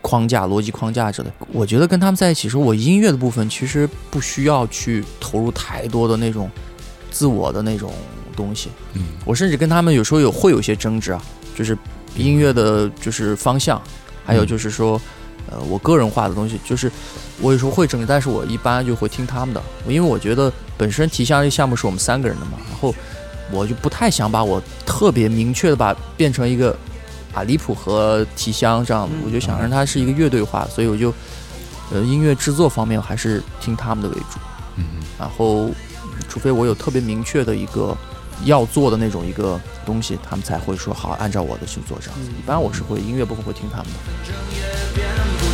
[0.00, 1.30] 框架、逻辑框架之类。
[1.52, 6.50] 我觉得跟他们在一起时候，我音乐的部分其实不需要去投入太多的那种
[7.10, 7.92] 自我的那种
[8.34, 8.70] 东西。
[8.94, 11.22] 嗯，我甚至跟他们有时候有会有一些争执啊，
[11.54, 11.76] 就是
[12.16, 13.80] 音乐的就是方向，
[14.24, 15.00] 还有就是说，
[15.50, 16.90] 呃，我个人化的东西，就是
[17.40, 22.94] 我有时候会争执，但是我一般就会听他们的，因为我觉得本身提香这项目是我们三个人的嘛，然后
[23.50, 26.76] 我就不太想把我特别明确的把变成一个
[27.34, 31.12] 啊离谱和提香这样的，嗯我就想让它是一个乐队化，所以我就
[31.92, 34.38] 呃音乐制作方面我还是听他们的为主。
[34.76, 34.84] 嗯，
[35.18, 35.70] 然后
[36.28, 37.96] 除非我有特别明确的一个
[38.44, 42.30] 要做的那种一个东西，他们才会说好按照我的去做这样子。
[42.38, 45.49] 一般我是会音乐部分会听他们的。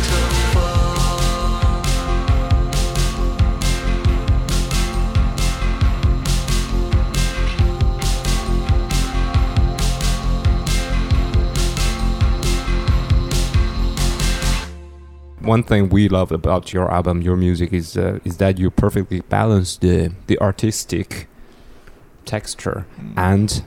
[15.47, 19.21] One thing we love about your album, your music, is uh, is that you perfectly
[19.29, 21.27] balance the the artistic
[22.25, 23.63] texture and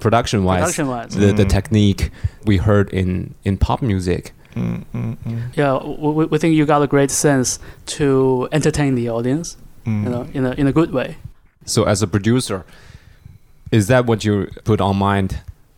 [0.00, 1.14] production wise Production wise.
[1.14, 1.48] the, the Mm.
[1.48, 2.10] technique
[2.44, 4.32] we heard in in pop music.
[4.56, 7.60] Mm, mm, mm, Yeah, we, we think you got a great sense
[7.96, 10.02] to entertain the audience, mm.
[10.04, 11.16] you know, in a in a good way.
[11.64, 12.64] So as a producer,
[13.70, 15.30] is that what you put on mind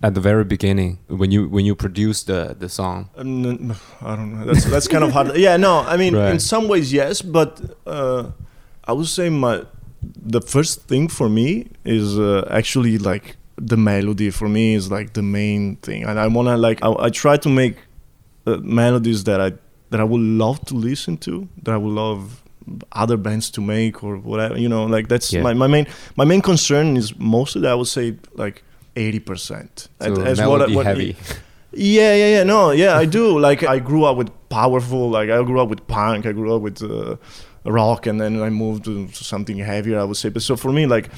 [0.02, 3.08] at the very beginning when you when you produced the the song?
[3.16, 4.44] Um, I don't know.
[4.46, 5.36] That's that's kind of hard.
[5.36, 5.80] Yeah, no.
[5.80, 8.30] I mean, in some ways, yes, but uh,
[8.84, 9.62] I would say my
[10.36, 14.30] the first thing for me is uh, actually like the melody.
[14.30, 17.48] For me, is like the main thing, and I wanna like I, I try to
[17.48, 17.76] make
[18.46, 19.52] uh, melodies that I
[19.90, 22.42] that I would love to listen to, that I would love
[22.92, 24.58] other bands to make or whatever.
[24.58, 25.42] You know, like that's Yeah.
[25.42, 25.86] my, my main
[26.16, 28.62] my main concern is mostly I would say like
[28.96, 29.88] eighty percent.
[30.00, 31.16] So melody heavy.
[31.72, 32.42] Yeah, yeah, yeah.
[32.44, 33.38] No, yeah, I do.
[33.42, 35.10] Like, I grew up with powerful.
[35.10, 36.26] Like, I grew up with punk.
[36.26, 37.16] I grew up with uh,
[37.64, 39.98] rock, and then I moved to something heavier.
[39.98, 40.28] I would say.
[40.28, 41.10] But so for me, like,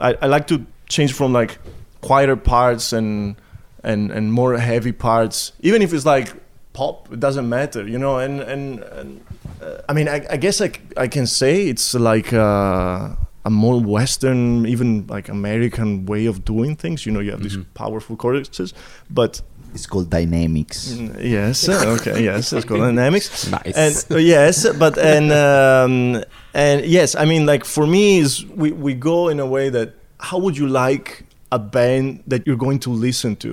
[0.00, 1.58] I, I like to change from like
[2.00, 3.36] quieter parts and
[3.82, 6.32] and and more heavy parts, even if it's like
[6.72, 7.12] pop.
[7.12, 8.18] It doesn't matter, you know.
[8.18, 9.20] And and, and
[9.60, 12.32] uh, I mean, I, I guess i can say it's like.
[12.32, 17.04] Uh, a more Western, even like American way of doing things.
[17.06, 18.74] You know, you have these powerful choruses,
[19.10, 19.40] but
[19.74, 20.78] It's called dynamics.
[20.92, 21.68] Mm, Yes.
[21.68, 22.24] uh, Okay.
[22.24, 22.52] Yes.
[22.52, 23.26] It's called dynamics.
[23.58, 23.76] Nice.
[23.76, 28.30] And uh, yes, but and um, and yes, I mean, like for me, is
[28.62, 29.88] we we go in a way that
[30.28, 31.08] how would you like
[31.50, 33.50] a band that you're going to listen to?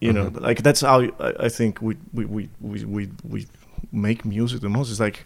[0.00, 3.46] You know, like that's how I, I think we we, we we we we
[3.92, 4.90] make music the most.
[4.90, 5.18] It's like.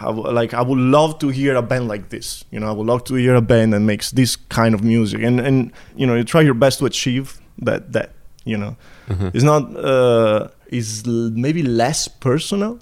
[0.00, 2.44] I w- like I would love to hear a band like this.
[2.50, 5.22] You know, I would love to hear a band that makes this kind of music,
[5.22, 8.10] and and you know, you try your best to achieve that that.
[8.44, 8.76] You know,
[9.08, 9.30] Mhm.
[9.34, 12.78] it's not uh, is l- maybe less personal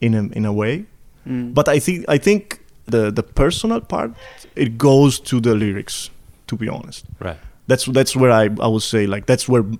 [0.00, 0.84] in a in a way,
[1.26, 1.52] Mm.
[1.54, 4.10] but I think I think the the personal part
[4.54, 6.10] it goes to the lyrics.
[6.46, 7.38] To be honest, Right.
[7.68, 9.78] that's that's where I I would say like that's where the,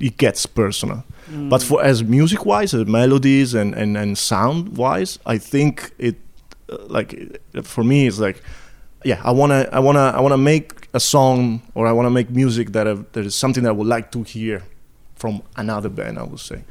[0.00, 1.02] it gets personal.
[1.48, 6.16] But for as music wise, as melodies and and and sound wise, I think it
[6.68, 8.42] uh, like uh, for me it's like
[9.04, 12.72] yeah I wanna I wanna I wanna make a song or I wanna make music
[12.72, 14.62] that uh, that is something that I would like to hear
[15.14, 16.18] from another band.
[16.18, 16.64] I would say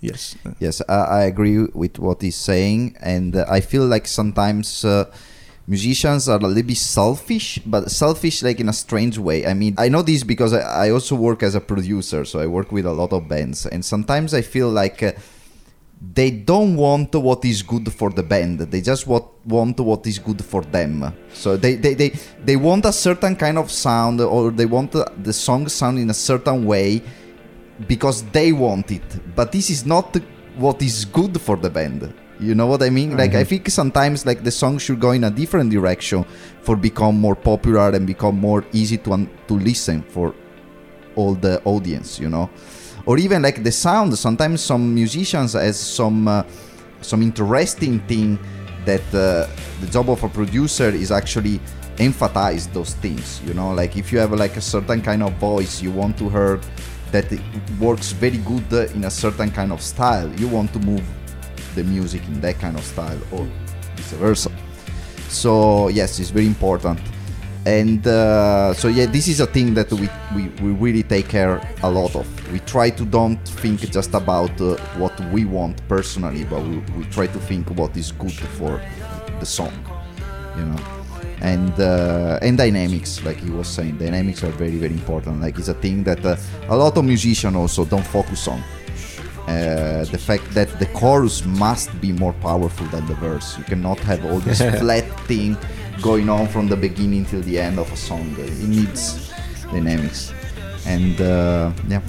[0.00, 0.36] yes.
[0.46, 4.84] Uh, Yes, I, I agree with what he's saying, and uh, I feel like sometimes
[4.84, 5.04] uh,
[5.68, 9.46] musicians are a little bit selfish, but selfish like in a strange way.
[9.46, 12.46] I mean, I know this because I, I also work as a producer, so I
[12.46, 15.02] work with a lot of bands, and sometimes I feel like.
[15.02, 15.12] Uh,
[16.14, 20.20] they don't want what is good for the band they just want, want what is
[20.20, 22.10] good for them so they, they, they,
[22.44, 26.14] they want a certain kind of sound or they want the song sound in a
[26.14, 27.02] certain way
[27.88, 30.16] because they want it but this is not
[30.56, 33.16] what is good for the band you know what i mean?
[33.16, 36.24] Like i think sometimes like the song should go in a different direction
[36.62, 40.34] for become more popular and become more easy to un- to listen for
[41.16, 42.48] all the audience you know?
[43.06, 44.16] Or even like the sound.
[44.18, 46.42] Sometimes some musicians has some uh,
[47.00, 48.38] some interesting thing
[48.84, 49.46] that uh,
[49.80, 51.60] the job of a producer is actually
[51.98, 53.72] emphasize those things you know?
[53.72, 56.60] Like if you have like a certain kind of voice you want to hear
[57.10, 57.40] that it
[57.80, 61.02] works very good uh, in a certain kind of style you want to move
[61.74, 63.46] the music in that kind of style or
[63.96, 64.50] vice versa.
[65.28, 67.00] So yes it's very important.
[67.66, 71.60] And uh, so yeah this is a thing that we, we, we really take care
[71.82, 72.26] a lot of.
[72.52, 77.04] We try to don't think just about uh, what we want personally but we, we
[77.04, 78.80] try to think what is good for
[79.40, 79.72] the song
[80.58, 80.78] you know?
[81.40, 83.98] And uh, and dynamics like he was saying.
[83.98, 85.40] Dynamics are very very important.
[85.40, 86.36] Like it's a thing that uh,
[86.68, 88.60] a lot of musicians also don't focus on
[89.48, 93.56] uh, the fact that the chorus must be more powerful than the verse.
[93.58, 95.56] You cannot have all this flat thing
[96.02, 98.34] going on from the beginning till the end of a song.
[98.38, 99.32] It needs
[99.72, 100.32] dynamics,
[100.86, 102.02] and uh, yeah.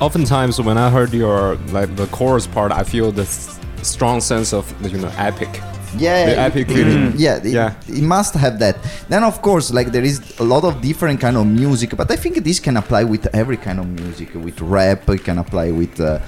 [0.00, 4.64] Oftentimes, when I heard your like the chorus part, I feel this strong sense of
[4.86, 5.48] you know epic.
[5.96, 7.14] yeah The epic feeling.
[7.16, 7.74] yeah it, Yeah.
[7.88, 8.76] it must have that
[9.08, 12.16] then of course like there is a lot of different kind of music but i
[12.16, 15.98] think this can apply with every kind of music with rap it can apply with
[15.98, 16.18] uh,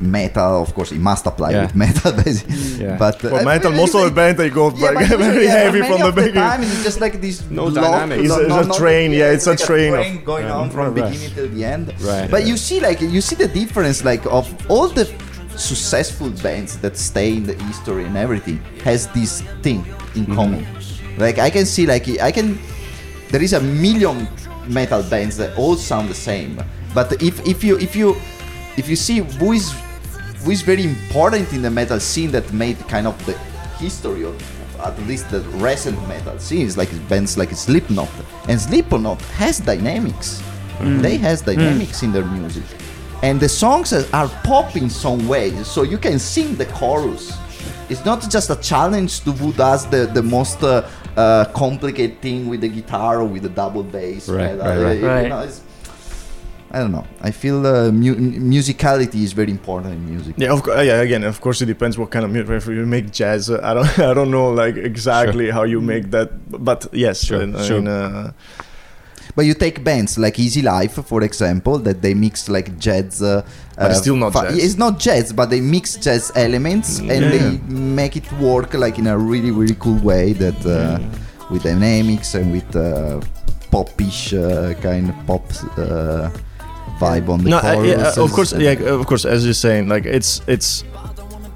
[0.00, 1.62] metal of course it must apply Yeah.
[1.62, 2.96] with metal basically Yeah.
[2.96, 5.50] but uh, For metal, mean, most of the band they go yeah, like, very yeah,
[5.64, 6.48] heavy many from the of the beginning.
[6.50, 8.22] time it's just like this No lock- dynamics.
[8.24, 10.56] It's a- no- it's a no- train, yeah, it's a like train of- going yeah.
[10.60, 11.10] on from Right.
[11.10, 12.30] beginning till the end Right.
[12.30, 15.06] but you see like you see the difference like of all the
[15.56, 20.34] successful bands that stay in the history and everything has this thing in Mm-hmm.
[20.34, 20.66] common
[21.18, 22.58] like i can see like i can
[23.30, 24.26] there is a million
[24.66, 26.58] metal bands that all sound the same
[26.94, 28.16] but if if you if you
[28.76, 29.72] if you see who is
[30.44, 33.34] who is very important in the metal scene that made kind of the
[33.78, 34.34] history of
[34.80, 38.08] at least the recent metal scene is like bands like Slipknot.
[38.48, 40.42] And Slipknot has dynamics.
[40.80, 42.62] They has dynamics in their music.
[43.22, 47.30] And the songs are- are pop in some way so you can sing the chorus.
[47.90, 50.86] It's not just a challenge to who does the the most uh,
[51.18, 54.26] uh, complicated thing with the guitar or with the double bass.
[54.30, 54.64] Right, pedal.
[54.84, 55.22] right, right.
[55.24, 55.60] You know, it's-
[56.72, 57.04] I don't know.
[57.20, 58.14] I feel uh, mu-
[58.54, 60.34] musicality is very important in music.
[60.38, 60.84] Yeah, of course.
[60.86, 62.50] Yeah, again, of course, it depends what kind of music.
[62.50, 66.10] If you make jazz, uh, I don't, I don't know like exactly how you make
[66.12, 67.78] that, but yes, Sure, and, I sure.
[67.80, 68.32] mean, uh,
[69.36, 73.22] But you take bands like Easy Life, for example, that they mix like jazz.
[73.22, 73.42] Uh,
[73.76, 74.64] But it's uh, still not fa- jazz.
[74.64, 77.30] It's not jazz, but they mix jazz elements and Yeah.
[77.34, 77.46] they
[78.00, 80.98] make it work like in a really really cool way that uh,
[81.50, 83.20] with dynamics and with uh,
[83.70, 85.44] popish uh, kind of pop
[85.78, 86.28] uh,
[87.00, 89.24] vibe on the no, uh, yeah, of course, yeah, of course.
[89.24, 90.84] As you're saying, like it's it's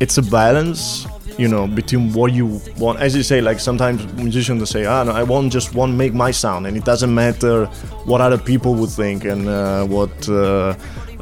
[0.00, 1.06] it's a balance,
[1.38, 2.98] you know, between what you want.
[3.00, 6.14] As you say, like sometimes musicians will say, "Ah, no, I want just want make
[6.14, 7.66] my sound, and it doesn't matter
[8.10, 10.74] what other people would think and uh, what." Uh,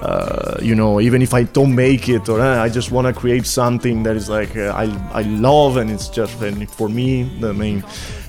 [0.03, 3.12] uh, you know, even if I don't make it, or uh, I just want to
[3.12, 4.86] create something that is like uh, I
[5.20, 7.84] I love, and it's just and for me the main.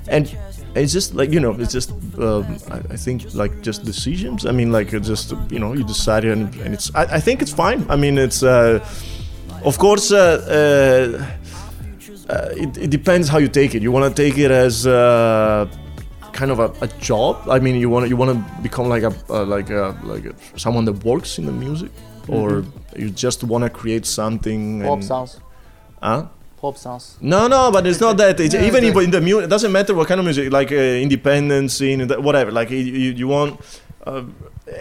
[0.07, 0.29] And
[0.75, 4.45] it's just like you know it's just um, I, I think like just decisions.
[4.45, 7.41] I mean like it's just you know you decide and, and it's I, I think
[7.41, 7.85] it's fine.
[7.89, 8.85] I mean it's uh,
[9.63, 13.81] of course uh, uh, uh, it, it depends how you take it.
[13.81, 15.67] You want to take it as uh,
[16.31, 17.47] kind of a, a job?
[17.49, 20.25] I mean you want to you want to become like a uh, like a like
[20.25, 21.91] a, someone that works in the music?
[22.29, 22.63] Or
[22.95, 25.41] you just want to create something Pop sounds,
[26.01, 26.27] huh?
[26.63, 27.17] Pop sounds.
[27.19, 28.39] No, no, but it's not that.
[28.39, 30.71] It's, Yeah, even if in the music, it doesn't matter what kind of music, like
[30.71, 30.75] uh,
[31.07, 32.51] independent scene, whatever.
[32.59, 33.51] Like you, you, you want,
[34.07, 34.23] uh,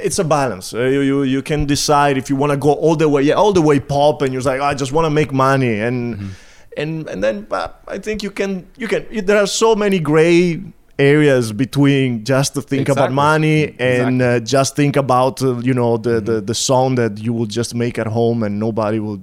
[0.07, 0.73] it's a balance.
[0.73, 3.35] Uh, you, you, you can decide if you want to go all the way, yeah,
[3.43, 6.31] all the way pop, and you're like, I just want to make money, and
[6.77, 9.01] and and then, but I think you can, you can.
[9.27, 10.63] There are so many gray
[10.99, 14.25] areas between just to think about money and Exactly.
[14.25, 17.75] uh, just think about uh, you know the, the the song that you will just
[17.75, 19.21] make at home and nobody will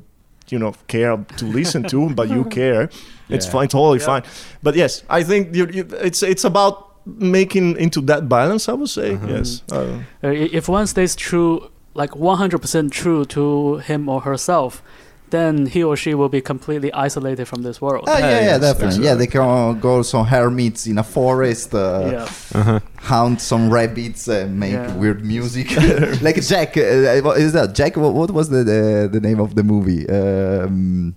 [0.52, 2.90] you know care to listen to but you care.
[3.30, 4.24] It's fine totally fine.
[4.64, 6.76] But yes i think you, you, it's it's about
[7.06, 9.64] making into that balance i would say yes.
[9.72, 14.82] Uh, Uh, if one stays true, like 100% true to him or herself,
[15.32, 18.06] then he or she will be completely isolated from this world.
[18.08, 19.06] Ah, yeah, yeah, definitely.
[19.06, 22.80] Yeah, they can go some hermits in a forest, uh, yeah.
[22.98, 24.94] hunt some rabbits, and make Yeah.
[24.96, 25.68] weird music.
[26.22, 27.96] like Jack, uh, what is that Jack?
[27.98, 30.08] What, what was the, the the name of the movie?
[30.10, 31.16] Um,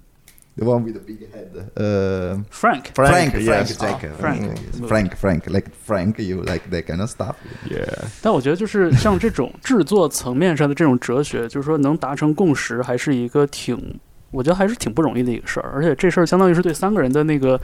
[0.56, 1.50] the one with the big head.
[1.76, 2.92] Um Frank.
[2.94, 3.76] Frank, Frank, Frank, yes.
[3.80, 4.42] Ah, Frank.
[4.44, 7.36] uh, Frank, Frank, like Frank, you like that kind of stuff.
[7.68, 7.86] Yeah，
[8.20, 13.98] 但我觉得就是像这种制作层面上的这种哲学，就是说能达成共识，还是一个挺，
[14.30, 15.70] 我觉得还是挺不容易的一个事儿。
[15.74, 17.60] 而且这事儿相当于是对三个人的那个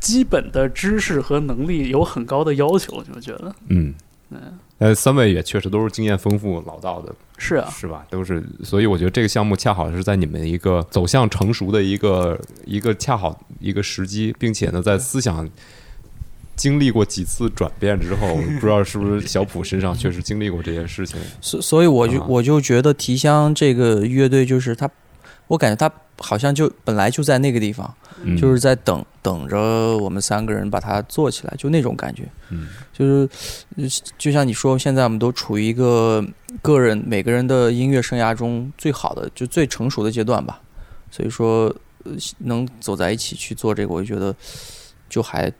[0.00, 3.94] 基本的知识和能力有很高的要求，我觉得嗯
[4.30, 8.06] 嗯，呃，三位也确实都是经验丰富、老道的，是啊，是吧？
[8.10, 15.48] 都是，所以我觉得这个项目恰好是在你们一个走向成熟的一个一个恰好一个时机，并且呢，在思想
[16.54, 21.18] 经历过几次转变之后，不知道是不是小普身上确实经历过这些事情。
[21.40, 24.90] 所所以我就、啊我就觉得提香这个乐队就是他，
[25.46, 32.28] 我感觉他好像就本来就在那个地方，嗯就是在等等着我们三个人把它做起来，就那种感觉。
[32.50, 33.28] 嗯就是
[33.76, 33.84] 呃
[34.16, 36.24] 就像你说，现在我们都处于一个
[36.62, 40.60] 个人每个人的音乐生涯中最好的就最成熟的阶段吧，
[41.10, 41.66] 所以说
[42.04, 44.34] 呃能走在一起去做这个，我就觉得
[45.08, 45.52] 就还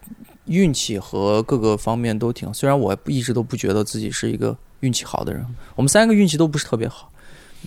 [0.47, 2.53] 运气和各个方面都挺。
[2.55, 7.13] 虽然我一直都不觉得自己是一个运气好的人，我们三个运气都不是特别好，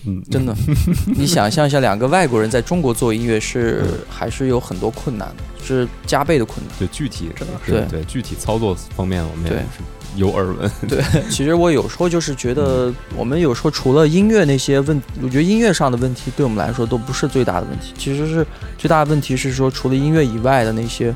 [0.04, 0.54] 嗯，真的。
[1.06, 6.74] 你想象一下，两个外国人在中国做音乐是还是有很多困难的，是加倍的困难。
[6.78, 9.82] 对具体真的对对具体操作方面，我们也是
[10.16, 10.70] 有耳闻。
[10.88, 18.46] 对，其实我有时候就是觉得，我们有时候除了音乐那些问，我觉得音乐上的问题对我们来说都不是最大的问题，其实是
[18.76, 21.14] 最大的问题是说，除了音乐以外的那些，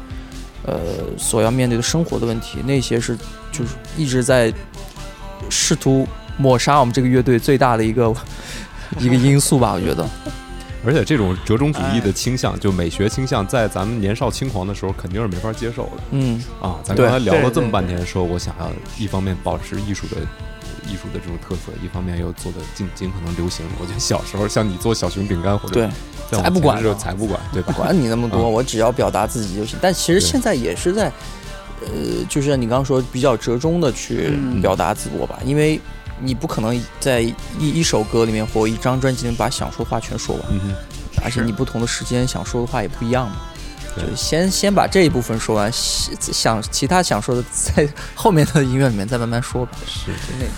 [0.65, 0.79] 呃，
[1.17, 3.17] 所要面对的生活的问题，那些是
[3.51, 4.53] 就是一直在
[5.51, 6.07] 试图
[6.39, 8.15] 抹杀我们这个乐队最大的一个
[9.05, 10.09] 一个因素吧，我觉得。
[10.87, 16.77] 而且这种折中主义的哎倾向，就美学倾向，在咱们年少轻狂的时候肯定是没法接受的嗯，啊。
[16.85, 20.17] 咱刚才聊了这么半天，说我想要一方面保持艺术的。
[20.87, 23.65] 艺术的这种特色，一方面又做的尽尽可能流行。
[23.81, 25.89] 我觉得小时候像你做小熊饼干或者
[26.31, 27.73] 对，才不管才不管，对吧？
[27.75, 29.79] 管你那么多，嗯我只要表达自己就行。
[29.81, 31.11] 但其实现在也是在，
[31.81, 35.81] 呃，就是你刚刚说比较折中的去嗯表达自我吧，因为
[36.21, 40.75] 你不可能在一一首歌里面或一张专辑里面把想说的话全说完，嗯，
[41.23, 43.37] 而且你不同的时间想说的话也不一样嘛。
[43.95, 49.73] 对就先先把这一部分说完，想其他想说的在后面的音乐里面再慢慢说吧。
[49.87, 50.51] 是就那种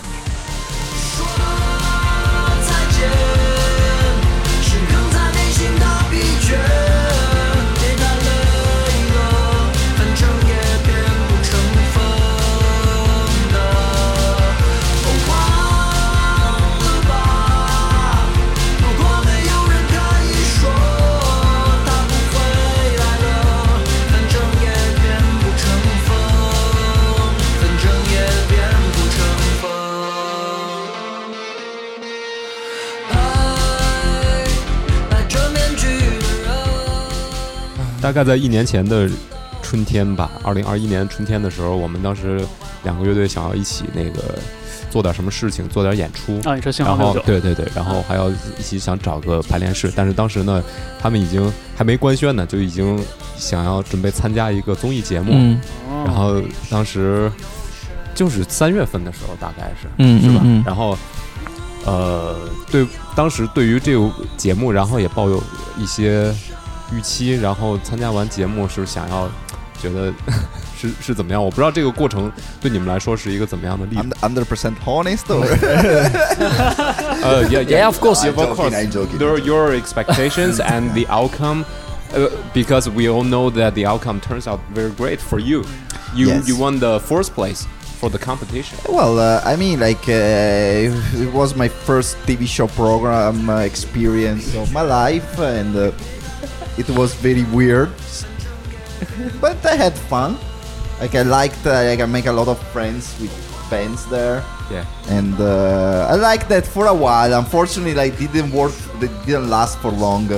[38.07, 39.11] 大概在一年前的
[39.61, 42.41] 春天吧，二零二一年春天的时候，我们当时
[42.85, 44.39] 两个乐队想要一起那个
[44.89, 46.39] 做点什么事情，做点演出。
[46.49, 50.63] 啊，你说幸然后对对对，然后还要一起想找个排练室，但是当时呢，
[51.01, 52.97] 他们已经还没官宣呢，就已经
[53.37, 56.41] 想要准备参加一个综艺节目，嗯哦然后
[56.71, 57.29] 当时
[58.15, 60.43] 就是三月份的时候，大概是，嗯是吧？
[60.45, 60.97] 嗯嗯然后，
[61.85, 62.37] 呃，
[62.71, 62.87] 对，
[63.17, 65.43] 当时对于这个节目，然后也抱有
[65.77, 66.33] 一些
[66.94, 69.30] 预期，然后参加完节目是想要
[69.82, 70.14] 觉得
[70.78, 71.44] 是是怎么样？
[71.44, 74.10] 我不知道这个过程对你们来说是一个怎么样的历程。
[74.22, 75.46] Hundred percent honest or?
[77.24, 78.24] 呃，yeah Yeah, of course.
[78.24, 78.72] I'm of course.
[78.72, 79.18] joking, I'm joking.
[79.18, 81.66] There are your expectations and the outcome.
[82.14, 85.64] Uh, because we all know that the outcome turns out very great for you.
[86.14, 86.46] You Yes.
[86.46, 87.66] you won the fourth place
[88.02, 88.78] for the competition.
[88.90, 90.92] Well, uh, I mean, like uh,
[91.24, 95.92] it was my first TV show program uh, experience of my life, and uh,
[96.79, 97.91] it was very weird,
[99.41, 100.39] but I had fun.
[101.01, 103.31] Like I liked, uh, like I make a lot of friends with
[103.69, 104.87] fans there, Yeah.
[105.09, 107.35] and uh, I liked that for a while.
[107.35, 110.29] Unfortunately, like didn't work, they didn't last for long.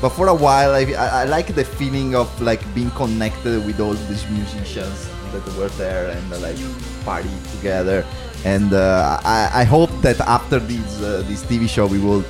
[0.00, 3.80] But for a while, I, I, I like the feeling of like being connected with
[3.80, 6.56] all these musicians that were there and uh, like
[7.04, 8.04] party together.
[8.44, 12.22] And uh, I, I hope that after this uh, this TV show, we will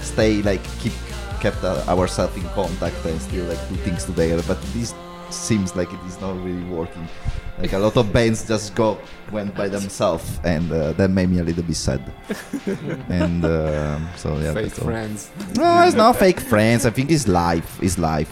[0.00, 0.94] stay like keep
[1.40, 4.42] kept uh, ourselves in contact and still like do things together.
[4.46, 4.94] But this
[5.30, 7.06] seems like it is not really working.
[7.58, 8.98] Like a lot of bands just go
[9.32, 12.00] went by themselves, and uh, that made me a little bit sad.
[13.08, 14.84] and uh, so yeah, Fake that's all.
[14.84, 15.30] friends.
[15.56, 16.86] No, it's not fake friends.
[16.86, 17.78] I think it's life.
[17.82, 18.30] It's life.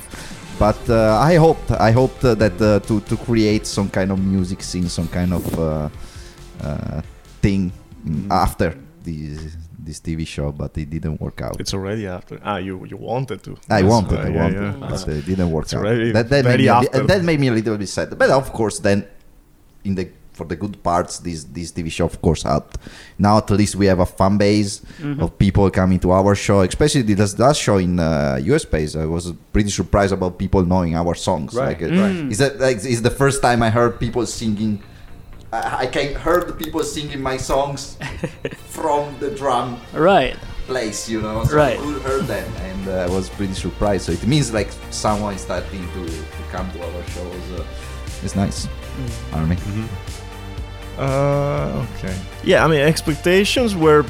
[0.58, 4.18] But uh, I hoped, I hoped uh, that uh, to to create some kind of
[4.24, 5.88] music scene, some kind of uh,
[6.62, 7.02] uh,
[7.42, 7.72] thing
[8.06, 11.56] mm, after this this TV show, but it didn't work out.
[11.62, 12.34] It's already after.
[12.44, 13.52] Ah, you you wanted to.
[13.70, 14.88] I Yes, wanted, uh, I wanted, yeah.
[14.90, 15.80] but it didn't work It's out.
[15.84, 17.06] already That, that, made me a bit, after.
[17.10, 18.08] that made me a little bit sad.
[18.22, 18.98] But of course, then
[19.84, 20.06] in the
[20.38, 22.76] for the good parts, this this TV show of course helped.
[23.18, 24.82] Now at least we have a fan base
[25.24, 28.94] of people coming to our show, especially the last, last show in uh, US space.
[28.96, 31.54] I was pretty surprised about people knowing our songs.
[31.54, 32.16] Right, Like, uh, right.
[32.32, 34.82] Is that like it's the first time I heard people singing.
[35.64, 37.96] I, I can hear the people singing my songs
[38.68, 40.36] from the drum Right.
[40.66, 41.44] place, you know.
[41.44, 41.78] So Right.
[41.78, 44.04] I could heard them, and uh, I was pretty surprised.
[44.06, 47.44] So it means like someone is starting to, to come to our shows.
[47.60, 47.64] Uh,
[48.22, 48.68] it's nice,
[49.32, 49.56] Army.
[50.98, 52.14] Uh, okay.
[52.44, 54.04] Yeah, I mean expectations were,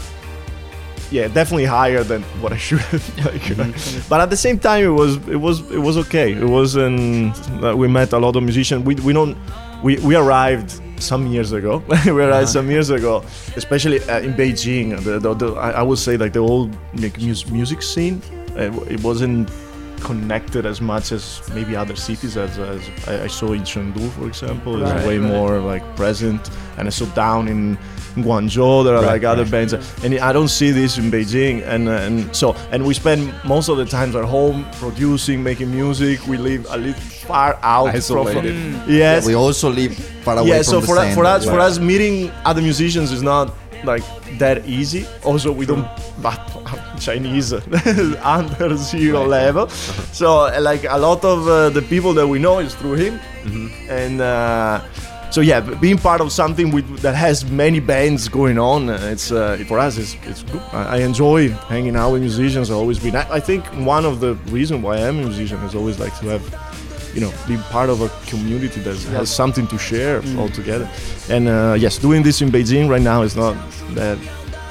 [1.11, 3.03] yeah, definitely higher than what I should have.
[3.27, 4.09] Like, Mm-hmm.
[4.09, 6.33] but at the same time, it was it was it was okay.
[6.33, 7.35] It wasn't.
[7.63, 8.85] Uh, we met a lot of musicians.
[8.85, 9.37] We we don't.
[9.83, 11.83] We, we arrived some years ago.
[12.37, 12.47] Uh-huh.
[12.47, 13.25] some years ago,
[13.57, 15.03] especially uh, in Beijing.
[15.03, 18.23] The, the, the, I, would say like the old like, mus- music scene.
[18.57, 19.51] Uh, it wasn't
[20.01, 24.27] connected as much as maybe other cities as, as I, I saw in Chengdu for
[24.29, 25.29] example it's Right, way right.
[25.31, 26.51] more like present.
[26.79, 27.79] And I saw down in
[28.17, 29.73] Guangzhou there are Right, like other bands.
[30.05, 31.63] And I don't see this in Beijing.
[31.67, 35.71] And uh, and so and we spend most of the times at home producing making
[35.71, 36.27] music.
[36.27, 38.55] We live a little far out Isolated.
[38.55, 39.27] from yes.
[39.27, 39.95] We also live
[40.25, 43.11] far away yeah from so the for, us, for us for us meeting other musicians
[43.13, 44.03] is not like
[44.39, 45.07] that easy.
[45.25, 45.87] Also we don't
[46.23, 46.39] but
[46.99, 47.53] chinese
[48.23, 49.69] under zero level.
[50.13, 53.21] So uh, like a lot of uh, the people that we know is through him.
[53.89, 54.81] And uh,
[55.31, 59.31] so yeah being part of something with, that has many bands going on uh, it's
[59.31, 60.63] uh, for us it's, it's good.
[60.73, 62.71] I, I enjoy hanging out with musicians.
[62.71, 65.75] I've always been I, I think one of the reasons why i'm a musician is
[65.75, 66.43] always like to have
[67.15, 70.89] you know be part of a community that has something to share all together
[71.29, 73.55] and uh, yes doing this in beijing right now is not
[73.91, 74.19] that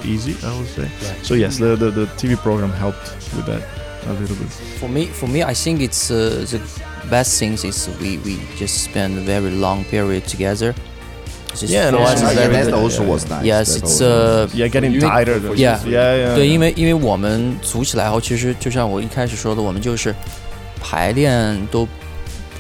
[0.05, 0.87] easy i would say
[1.23, 3.63] so yes the, the, the tv program helped with that
[4.09, 4.49] a little bit
[4.81, 6.59] For me, for me, I think it's uh, the
[7.11, 10.75] best things is we, we just spend a very long period together.
[11.51, 12.83] It's just Yeah, for no, us I- it's Ah, yeah, very that good.
[12.83, 13.45] also was nice.
[13.45, 15.79] Yes, That it's also- uh, yeah getting 因为 tired Yeah.
[15.85, 20.15] yeah yeah 对，因为因为我们组起来后，其实就像我一开始说的，我们就是
[20.81, 21.87] 排练都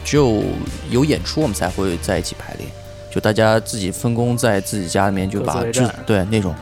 [0.04, 0.42] 只有
[0.90, 2.68] 有演出，我们才会在一起排练，
[3.10, 6.54] 就大家自己分工在自己家里面，就把制各自为战对那种。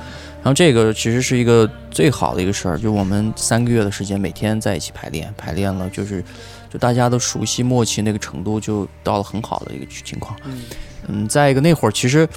[0.44, 6.22] 然后这个其实是一个最好的一个事儿，就我们三个月的时间，每天在一起排练，排练了就是
[6.70, 10.38] 就大家都熟悉默契那个程度，就到了很好的一个情况。
[11.08, 12.28] 嗯，再一个那会儿其实，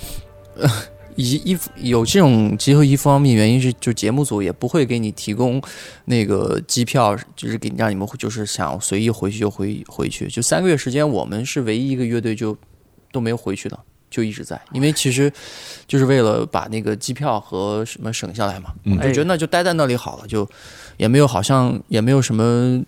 [0.57, 0.71] 呃，
[1.17, 5.61] 一一有这种机会，一方面原因是就节目组也不会给你提供
[6.05, 10.29] 那个机票，就是给让你们就是想随意回去就回回去。
[10.29, 12.57] 就三个月时间，我们是唯一一个乐队就
[13.11, 13.79] 都没有回去的，
[14.11, 15.33] 就一直在，因为其实
[15.87, 20.49] 就是为了把那个机票和什么省下来嘛，嗯就觉得那就待在那里好了，就
[20.97, 22.83] 也没有好像也没有什么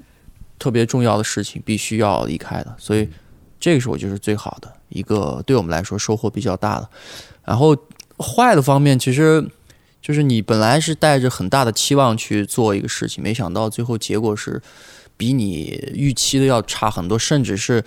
[0.58, 3.08] 特别重要的事情必须要离开的，所以
[3.60, 6.88] 这个是我觉得最好的一个，对我们来说收获比较大的。
[7.44, 7.76] 然后
[8.18, 9.44] 坏的方面，其实
[10.00, 14.60] 就是你本来是带着很大的期望去做一个事情，没想到最后结果是
[15.16, 17.84] 比你预期的要差很多，甚至是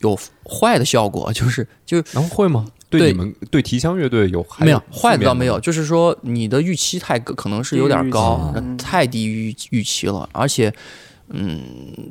[0.00, 2.66] 有坏的效果， 就是就然后会吗？
[2.90, 10.72] 对对你们对提香乐队有没有坏的倒没有，就是说你的预期太可能是有点高太低于预期了，而且
[11.30, 11.60] 嗯，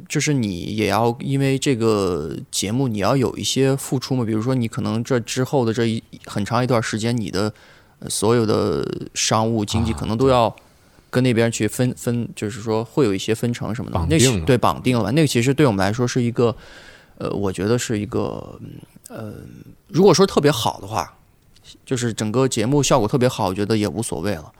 [0.09, 7.53] 就是你也要因为这个节目你要有一些付出嘛，比如说你可能这之后的这一很长一段时间，你的
[7.99, 10.53] 呃所有的商务经济啊可能都要
[11.09, 15.11] 跟那边去分分，就是说会有一些分成什么的，那绑定了是对绑定了吧？
[15.11, 16.53] 那个其实对我们来说是一个，
[17.17, 18.71] 呃，我觉得是一个，嗯
[19.09, 19.33] 呃，
[19.87, 21.13] 如果说特别好的话，
[21.85, 24.51] 就是整个节目效果特别好，我觉得也无所谓了，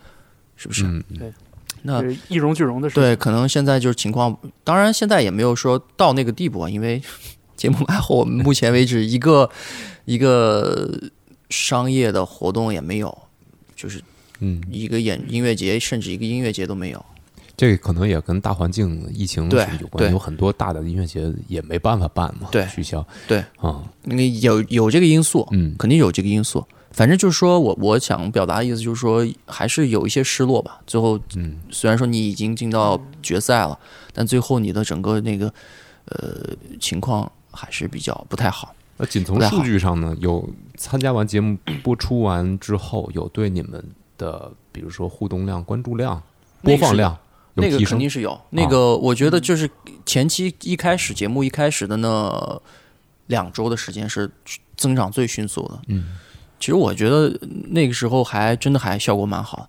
[0.56, 0.86] 是不是？
[0.86, 1.34] 嗯，
[1.82, 3.04] 那是一荣俱荣的事情。
[3.04, 7.02] 对，可能现在就是情况，当然现在也没有说到那个地步啊，因为
[7.58, 9.50] 节目卖货我们目前为止一个
[10.06, 10.90] 一个
[11.50, 13.18] 商业的活动也没有，
[13.76, 14.02] 就是
[14.40, 17.06] 嗯，一个演音乐节，甚至一个音乐节都没有。
[17.64, 26.62] 这个可能也跟大环境、疫情对有关，对有很多大的音乐节也没办法办嘛，对取消，对啊，那个有有这个因素，嗯肯定有这个因素。
[26.92, 30.82] 反正就是说我我想表达的意思就是说，还是有一些失落吧。
[30.86, 33.80] 最后嗯，虽然说你已经进到决赛了，
[34.12, 35.48] 但最后你的整个那个
[36.08, 36.50] 呃
[36.82, 38.76] 情况还是比较不太好。
[38.98, 43.82] 那仅从数据上呢，有参加完节目播出完之后，有对你们
[44.18, 46.22] 的比如说互动量、关注量、
[46.62, 47.18] 播放量有
[47.56, 47.78] 那个？
[47.86, 48.40] 肯定是有。
[48.52, 49.70] 那个我觉得就是
[50.06, 52.62] 前期一开始节目一开始的那
[53.28, 54.30] 两周的时间是
[54.76, 55.80] 增长最迅速的。
[55.88, 56.18] 嗯，
[56.60, 57.38] 其实我觉得
[57.70, 59.68] 那个时候还真的还效果蛮好，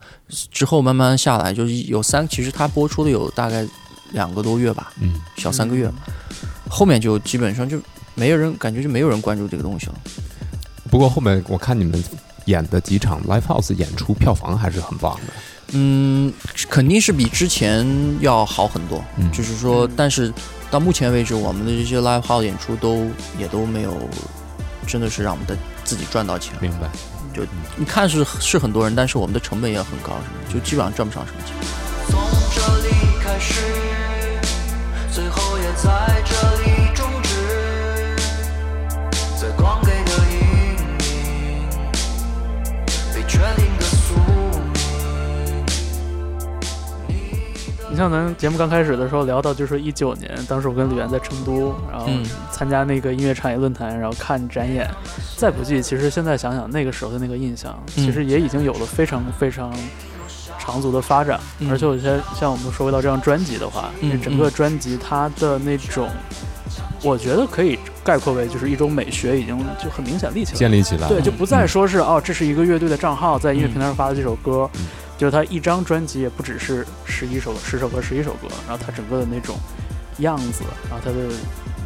[0.51, 3.67] 之后慢慢下来就是有三，其实它播出的有大概
[4.13, 5.91] 两个多月吧，嗯，小三个月，
[6.69, 7.81] 后面就基本上就
[8.15, 9.95] 没有人感觉就没有人关注这个东西了。
[10.91, 12.03] 不过后面我看你们
[12.47, 15.33] 演的几场 live house 演出票房还是很棒的，
[15.73, 16.33] 嗯，
[16.69, 17.87] 肯定是比之前
[18.21, 19.03] 要好很多。
[19.17, 20.33] 嗯就是说，但是
[20.71, 23.09] 到目前为止，我们的这些 live house 演出都
[23.39, 23.97] 也都没有，
[24.87, 26.55] 真的是让我们的自己赚到钱。
[26.61, 26.89] 明白？
[27.35, 27.43] 就
[27.77, 31.57] 你看是是很多人，但是我们的成本也很高，什么就基本上赚不上什么钱。
[32.09, 32.21] 从
[32.55, 33.61] 这里开始，
[35.11, 36.94] 最后也在这里
[47.95, 54.91] 你像咱节目刚开始的时候聊到，就是一九年，当时我跟李源在成都，然后嗯参加那个音乐产业论坛，然后看展演。
[55.37, 59.73] 再不济，其实现在想想那个时候的那个印象，嗯其实也已经有了非常非常
[60.59, 61.39] 长足的发展。
[61.61, 66.09] 嗯而且有些像我们说回到这张专辑的话，嗯整个专辑它的那种，
[67.05, 70.59] 我觉得可以概括为就是一种美学，已经就很明显立起来。
[70.59, 74.81] 建立起来了，对，就不再说是、哦，这是一个乐队的账号在音乐嗯平台上发的这首歌，嗯
[75.17, 79.57] 就是他一张专辑也不只是十一首、十首歌、十一首歌，然后他整个的那种
[80.19, 81.35] 样子，然后他的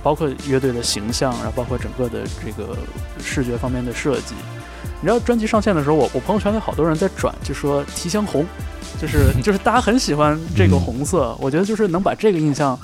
[0.03, 2.77] 包括乐队的形象，然后包括整个的这个
[3.23, 4.35] 视觉方面的设计。
[5.01, 8.45] 你知道专辑上线的时候，我我朋友圈里好多人在转，就说提香红，
[9.01, 12.79] 就是就是大家很喜欢这个红色，我觉得就是能把这个印象。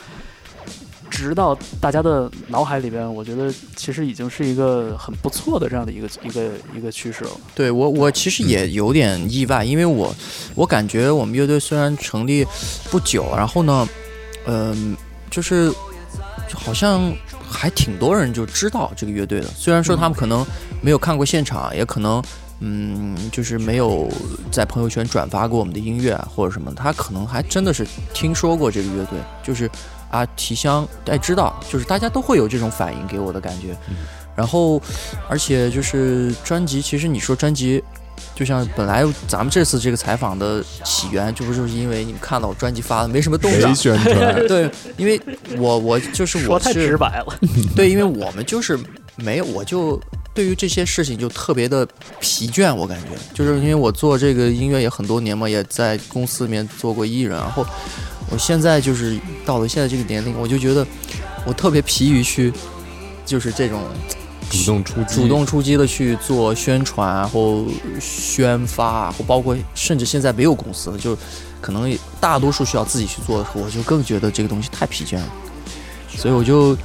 [1.14, 7.30] 植到大家的脑海里边，我觉得其实已经是一个很不错的这样的一个一个一个趋势了。
[7.54, 10.12] 对我，我其实也有点意外，因为我
[10.56, 12.44] 我感觉我们乐队虽然成立
[12.90, 13.88] 不久，然后呢，
[14.46, 14.96] 嗯、
[15.30, 15.70] 就是
[16.48, 17.14] 就好像
[17.48, 20.44] 还挺多人就知道这个乐队的，虽然说他们可能
[20.82, 22.20] 没有看过现场，也可能
[22.58, 24.10] 嗯，就是没有
[24.50, 29.70] 在朋友圈转发过我们的音乐啊或者什么，他可能还真的是听说过这个乐队，就是
[30.14, 33.76] 啊，提香哎知道，就是大家都会有这种反应给我的感觉。
[34.36, 34.80] 然后，
[35.28, 37.82] 而且就是专辑，其实你说专辑，
[38.34, 43.96] 就像本来咱们这次这个采访的起源，就不就是因为你们看到我专辑发的没什么动静谁。
[43.96, 44.34] 宣传？
[44.46, 45.20] 对， 因为
[45.56, 47.38] 我我就是我太直白了，
[47.74, 48.78] 对，因为我们就是
[49.16, 50.00] 没有，我就
[50.32, 51.86] 对于这些事情就特别的
[52.18, 57.64] 疲倦，我感觉就是因为我做这个音乐也很多年嘛，也在公司里面做过艺人，然后
[58.30, 60.86] 我现在就是到了现在这个年龄，我就觉得
[61.46, 62.52] 我特别疲于去，
[63.24, 63.82] 就是这种
[64.50, 67.66] 主动出击，主动出击的去做宣传然后
[68.00, 71.16] 宣发啊，或包括甚至现在没有公司了，就
[71.60, 75.28] 可能大多数需要自己去做的时候，我就更觉得这个东西太疲倦了，
[76.16, 76.76] 所以我就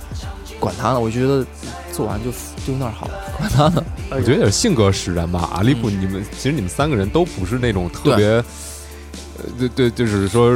[0.59, 1.45] 管他呢，我觉得
[1.91, 2.31] 做完就
[2.65, 3.83] 丢那儿好了，管他呢。
[4.11, 5.49] 我觉得也是性格使然吧。
[5.53, 10.49] 阿利普，你们其实你们三个人都不是那种特别，呃，对对，就是说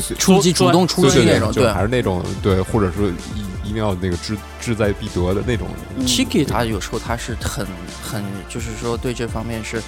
[0.00, 5.68] 出击主动出击那种，对还是那种对，或者说一一定要那个志志在必得的那种。
[6.06, 7.66] Chiki 他有时候他是很
[8.02, 9.80] 很就是说对这方面是，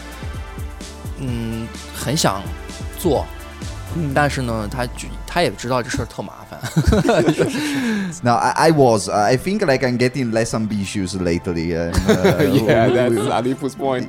[1.18, 2.42] 嗯，很想
[2.98, 3.26] 做，
[4.14, 6.60] 但是呢，他就他也知道这事儿特麻烦。
[8.22, 9.08] Now I, I was.
[9.08, 11.74] Uh, I think like I'm getting less ambitious lately.
[11.74, 11.90] Uh,
[12.40, 14.08] yeah, that's we- Ali Pu's point.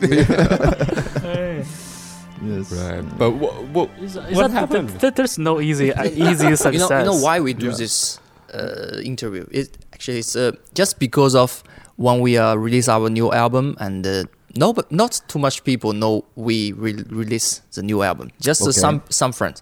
[2.44, 2.72] Yes.
[2.72, 3.18] Right.
[3.18, 4.90] But what what Is, What is that, happened?
[5.00, 6.74] There, there's no easy easy success.
[6.74, 7.76] You know, you know why we do Yeah.
[7.78, 8.20] this
[8.54, 9.46] uh, interview?
[9.52, 11.64] It actually it's uh, just because of
[11.96, 14.24] when we uh, release our new album and uh,
[14.58, 18.30] no, but not too much people know we re- release the new album.
[18.42, 18.80] Just uh, Okay.
[18.80, 19.62] some some friends,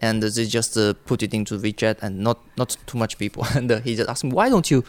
[0.00, 3.46] and they just uh, put it into WeChat and not not too much people.
[3.54, 4.82] and uh, he just asked me, why don't you uh,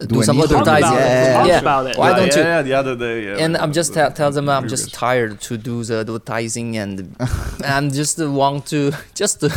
[0.00, 0.72] do, Do some an Talk interview.
[0.74, 0.96] advertising?
[0.96, 1.46] about.
[1.46, 1.62] Yeah.
[1.62, 1.90] Yeah.
[1.90, 1.96] it.
[1.98, 3.24] Why yeah, don't yeah, you- Yeah, the other day.
[3.26, 4.82] Yeah, and I'm just tell, tell them I'm previous.
[4.82, 7.14] just tired to do the advertising and
[7.64, 9.48] I'm just want to just uh,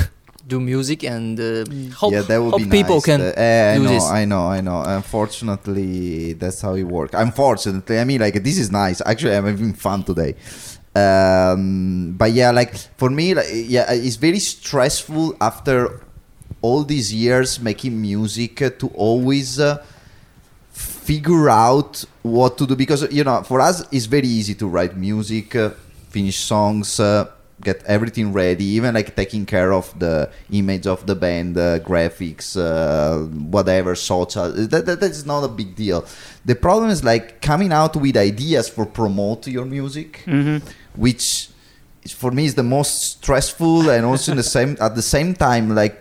[0.46, 1.66] do music and uh,
[1.96, 3.06] hope, yeah, that would hope be people nice.
[3.06, 4.04] can Uh, eh, I do know, this.
[4.06, 4.82] I know, I know.
[4.82, 7.14] Unfortunately, that's how it works.
[7.14, 9.02] Unfortunately, I mean, like this is nice.
[9.06, 10.36] Actually, I'm having fun today.
[10.96, 16.02] Um, but yeah, like for me, like, yeah, it's very stressful after
[16.62, 19.60] all these years making music uh, to always.
[19.60, 19.84] Uh,
[21.12, 24.94] figure out what to do because you know for us it's very easy to write
[25.10, 25.70] music uh,
[26.16, 27.26] finish songs uh,
[27.68, 30.16] get everything ready even like taking care of the
[30.52, 33.18] image of the band uh, graphics uh,
[33.56, 36.00] whatever social that, that, that's not a big deal
[36.46, 40.62] the problem is like coming out with ideas for promote your music Mhm.
[41.06, 41.50] which
[42.22, 45.66] for me is the most stressful and also in the same at the same time
[45.82, 45.96] like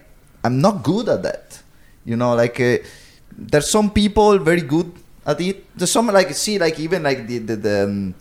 [0.44, 1.44] i'm not good at that
[2.10, 2.76] you know like uh,
[3.38, 4.90] there's some people very good
[5.26, 8.14] at it there's some like see like even like the the, the um,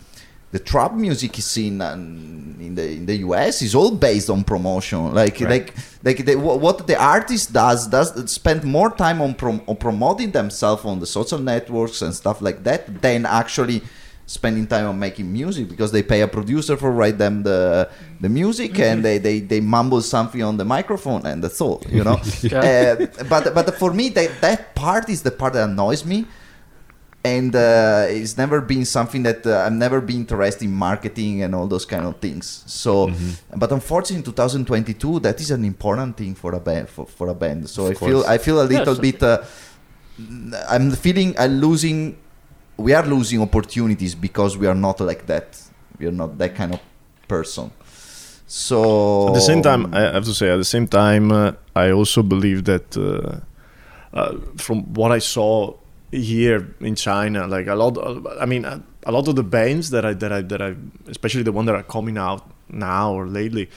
[0.51, 5.13] the trap music scene um, in the in the US is all based on promotion.
[5.13, 5.49] Like Right.
[5.49, 9.75] like like the, wha- what the artist does does spend more time on, prom- on
[9.75, 13.81] promoting themselves on the social networks and stuff like that than actually
[14.27, 17.87] spending time on making music because they pay a producer for write them the
[18.21, 22.03] the music and they, they they mumble something on the microphone and that's all you
[22.03, 22.15] know
[22.51, 22.95] uh,
[23.29, 26.25] but but for me that that part is the part that annoys me
[27.23, 31.55] and uh, it's never been something that uh, I've never been interested in marketing and
[31.55, 32.63] all those kind of things.
[32.67, 33.11] So,
[33.55, 36.87] but unfortunately, in 2022, that is an important thing for a band.
[36.87, 38.23] For, for a band, so Of I feel.
[38.27, 38.99] I feel a little Yes.
[38.99, 39.23] bit.
[39.23, 39.41] Uh,
[40.69, 42.17] I'm feeling I'm losing.
[42.77, 45.61] We are losing opportunities because we are not like that.
[45.97, 46.79] We are not that kind of
[47.27, 47.71] person.
[48.47, 51.91] So At the same time, I have to say, at the same time, uh, I
[51.91, 53.39] also believe that uh,
[54.15, 55.73] uh, from what I saw
[56.11, 57.97] here in China, like a lot,
[58.39, 60.75] I mean, a, a lot of the bands that I that I that I,
[61.07, 63.69] especially the one that are coming out now or lately,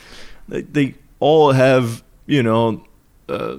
[0.48, 2.84] they, they all have you know
[3.28, 3.56] uh,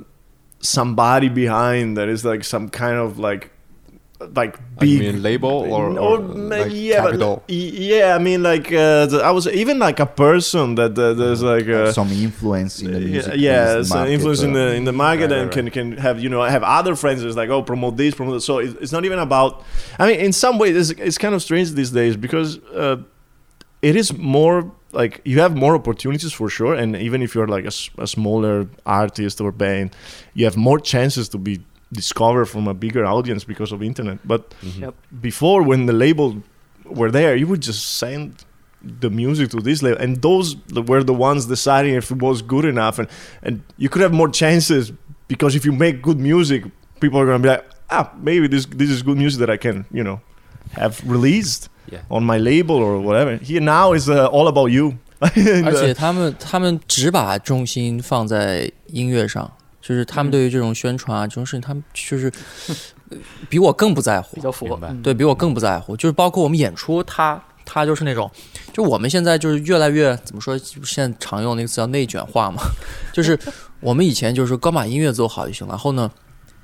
[0.59, 3.51] somebody behind that is like some kind of like
[4.19, 7.43] like I big mean label or, or, or like yeah, capital?
[7.47, 8.15] but, yeah.
[8.15, 11.67] I mean, like uh, the, I was even like a person that uh, there's like
[11.67, 13.33] uh, some influence in the music.
[13.37, 15.97] yeah, business so market, influence in the in the market Right, and right, can can
[15.97, 18.45] have you know I have other friends that's like oh promote this promote this.
[18.45, 19.63] so it, it's not even about
[19.97, 22.97] I mean in some ways it's, it's kind of strange these days because uh,
[23.81, 27.65] it is more like you have more opportunities for sure and even if you're like
[27.65, 29.95] a smaller artist or band
[30.33, 31.59] you have more chances to be
[31.92, 34.80] discovered from a bigger audience because of internet but Mhm.
[34.80, 34.94] Yep.
[35.20, 36.36] before when the label
[36.84, 38.44] were there you would just send
[39.00, 40.56] the music to this label and those
[40.90, 43.08] were the ones deciding if it was good enough and
[43.42, 44.92] and you could have more chances
[45.28, 46.64] because if you make good music
[47.00, 49.56] people are going to be like ah maybe this this is good music that i
[49.56, 50.18] can you know
[50.82, 52.00] have released Yeah.
[52.16, 54.86] on my label or whatever here now is uh, all about you
[55.20, 59.50] And, 而 uh, 且他们他们只把重心放在音乐上，
[59.89, 62.31] 就是他们对于这种宣传啊这种事情，他们就是
[63.09, 63.17] 呃
[63.49, 65.97] 比我更不在乎比，较符合对比我更不在乎。
[65.97, 68.29] 就是包括我们演出，他他就是那种，
[68.71, 70.55] 就我们现在就是越来越怎么说？
[70.83, 72.61] 现在常用那个词叫内卷化嘛，
[73.11, 73.39] 就是
[73.79, 76.11] 我们以前就是光把音乐做好就行了，然后呢，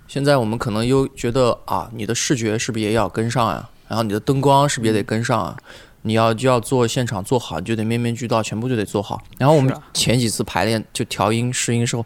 [0.07, 3.67] 现在我们可能又觉得啊，你的视觉是不是也要跟上啊？
[3.87, 5.57] 然后你的灯光是不是也得跟上啊？
[6.03, 9.19] 你要就要做现场做好，你就得面面俱到，全部就得做好。
[9.39, 12.05] 然后我们前几次排练就调音试音时候，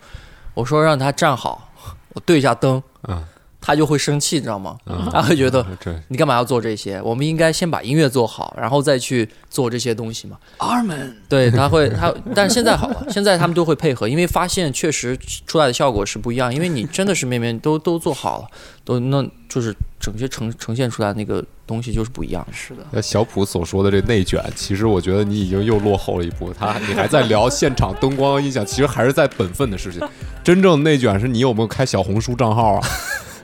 [0.60, 1.70] 我说让他站好，
[2.10, 3.26] 我对一下灯，嗯。
[3.62, 4.78] 他就会生气，你知道吗？
[4.86, 5.66] 嗯他会觉得
[6.08, 7.02] 你干嘛要做这些？
[7.02, 10.38] 我们应该先把音乐做好，然后再去做这些东西嘛。
[10.60, 18.48] Armin，对，他会 他，但是现在好了，现在他们都会配合，因为发现确实出来的效果是不一样，因为你真的是面面都都做好了，
[18.86, 22.46] 都那就是整些呈呈现出来那个东西就是不一样。
[22.54, 26.54] 是的，那小普所说的这内卷，其实我觉得你已经又落后了一步。
[26.54, 30.02] 他 你还在聊现场灯光音响，其实还是在本分的事情。
[30.44, 32.88] 真正内卷是你有没有开小红书账号啊？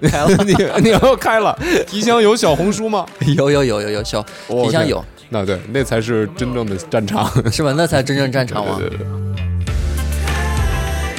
[0.02, 3.06] 开了，你你要开了，提箱有小红书吗？
[3.36, 7.30] 有有有有有小我天底下有那对，那才是真正的战场。
[7.52, 7.72] 是吧？
[7.76, 8.78] 那才真正战场王。
[8.78, 9.06] 对对对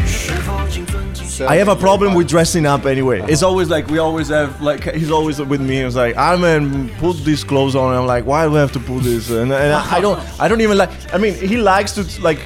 [0.05, 3.19] 是否请尊敬 I have a problem with dressing up anyway.
[3.27, 5.81] It's always like we always have like he's always with me.
[5.83, 7.95] He's like, I man, put these clothes on.
[7.95, 9.31] I'm like, why do I have to put this?
[9.31, 10.91] And, and I don't, I don't even like.
[11.11, 12.39] I mean, he likes to like,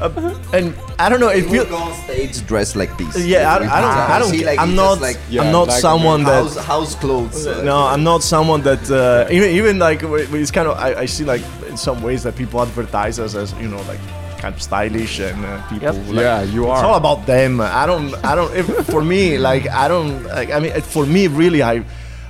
[0.00, 1.28] uh, and I don't know.
[1.28, 1.68] It You feels.
[1.68, 3.16] go on stage dressed like this.
[3.26, 3.90] Yeah, I, With I don't.
[4.14, 4.28] I don't.
[4.30, 5.00] See, like, I'm not.
[5.00, 6.42] like Yeah, I'm not like someone that.
[6.42, 7.46] house, house clothes.
[7.46, 11.06] uh, No, I'm not someone that uh, even even like it's kind of I, I
[11.06, 14.00] see like in some ways that people advertise us as you know like
[14.38, 15.94] kind of stylish and uh, people Yep.
[16.08, 16.76] like, Yeah, you are.
[16.76, 17.60] it's all about them.
[17.60, 21.26] I don't I don't if, for me like I don't like I mean for me
[21.28, 21.82] really I,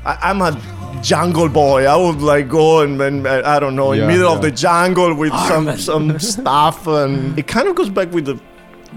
[0.07, 0.53] I I'm a
[1.03, 1.85] jungle boy.
[1.87, 5.15] I would like go and, and I don't know in Yeah, middle of the jungle
[5.15, 8.37] with some some stuff and it kind of goes back with the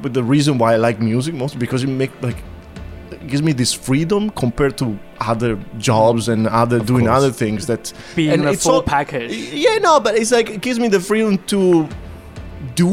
[0.04, 2.38] with the reason why I like music most because it make like
[3.12, 7.18] it gives me this freedom compared to other jobs and other doing course.
[7.18, 9.34] other things that being and a it's full all- package.
[9.66, 11.88] yeah no but it's like it gives me the freedom to
[12.76, 12.90] do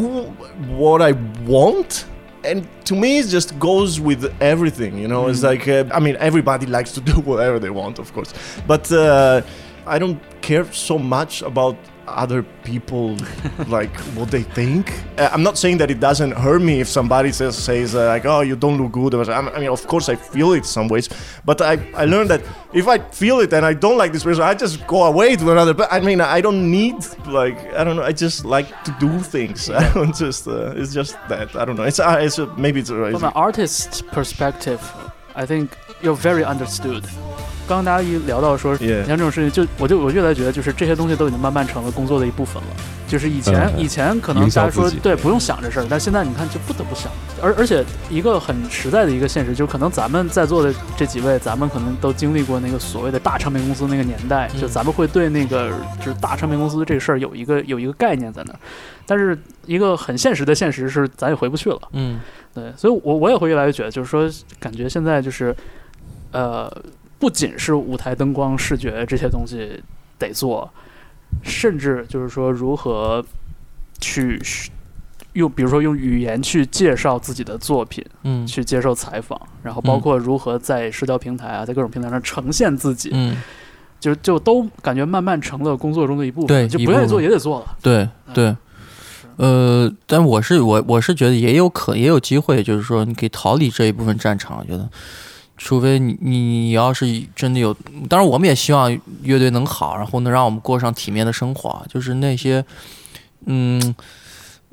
[0.81, 1.13] what i
[1.45, 2.07] want
[2.47, 5.29] and to me it just goes with everything you know?
[5.29, 8.33] It's like uh, i mean everybody likes to do whatever they want of course.
[8.67, 9.43] But uh,
[9.87, 11.77] i don't care so much about
[12.09, 13.17] other people
[13.69, 14.93] like what they think.
[15.19, 18.25] Uh, i'm not saying that it doesn't hurt me if somebody says says uh, like
[18.25, 19.15] oh you don't look good.
[19.15, 21.09] Or i mean of course i feel it some ways
[21.45, 22.43] but i i learned that
[22.73, 25.51] if i feel it and i don't like this person i just go away to
[25.51, 26.97] another but i mean i don't need
[27.27, 29.71] like i don't know i just like to do things.
[29.77, 31.85] I don't just uh, it's just that i don't know.
[31.85, 34.81] It's uh, it's uh, maybe it's, uh, From an artist's perspective,
[35.35, 37.05] I think you're very understood.
[37.67, 39.05] 刚刚大家一聊到说 Yeah.
[39.07, 42.69] 像这种事情，就我就我越来越觉得，就是这些东西都已经慢慢成了工作的一部分了。
[43.09, 47.11] 就是以前、嗯以前可能大家说对不用想这事儿，但现在你看就不得不想。
[47.41, 58.59] 而而且一个很实在的一个现实，就是可能咱们在座的这几位，咱们可能都经历过那个所谓的大唱片公司那个年代，就嗯咱们会对那个就是大唱片公司这个事儿有一个有一个概念在那儿。
[59.07, 61.81] 但是一个很现实的现实是，咱也回不去了。
[61.93, 62.19] 嗯
[62.53, 65.55] 对，所以我我也会越来越觉得，就是说，感觉现在就是，
[66.33, 66.69] 呃，
[67.19, 69.83] 不仅是舞台灯光、视觉这些东西
[70.19, 70.71] 得做，
[71.43, 73.25] 甚至就是说如何
[74.01, 74.41] 去
[75.33, 83.37] 用，比如说用语言去介绍自己的作品，嗯去接受采访，然后包括如何在社交平台啊，在各种平台上呈现自己，嗯，
[84.01, 87.77] 就就都感觉慢慢成了工作中的一部分，对就不愿意做也得做了。
[87.83, 88.57] 对对。
[89.37, 94.57] 呃，但我是我我是觉得也有可也有机会，就是说你可以逃离这一部分战场。
[94.59, 94.89] 我觉得，
[95.57, 97.75] 除非你你你要是真的有，
[98.09, 98.91] 当然我们也希望
[99.23, 101.85] 乐队能好，然后能让我们过上体面的生活啊。
[101.89, 102.65] 就是那些，
[103.47, 103.95] 嗯，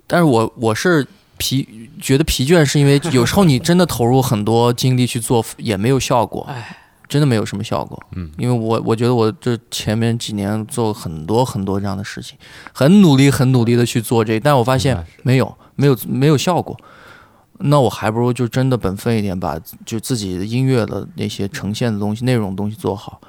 [0.05, 1.07] 但是我我是
[1.37, 6.45] 疲觉得疲倦，是因为有时候你真的投入很多精力去做，也没有效果。
[6.49, 6.77] 哎，
[7.07, 7.97] 真的没有什么效果。
[8.15, 12.37] 嗯，因为我我觉得我这前面几年做很多很多这样的事情，
[12.73, 16.77] 很努力很努力的去做这，但我发现没有没有没有效果。
[17.65, 23.21] 那我还不如就真的本分一点，把就自己的音乐的那些呈现的东西、内容的东西做好。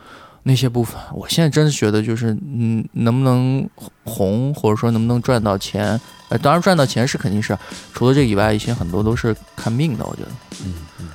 [0.46, 3.66] 那些部分，我现在真的觉得就是，嗯，能不能
[4.04, 7.56] 红，或者说能不能赚到钱，呃，当然赚到钱是肯定是，
[7.94, 10.28] 除了这个以外，一些很多都是看命的，我觉得。
[10.66, 11.08] 嗯嗯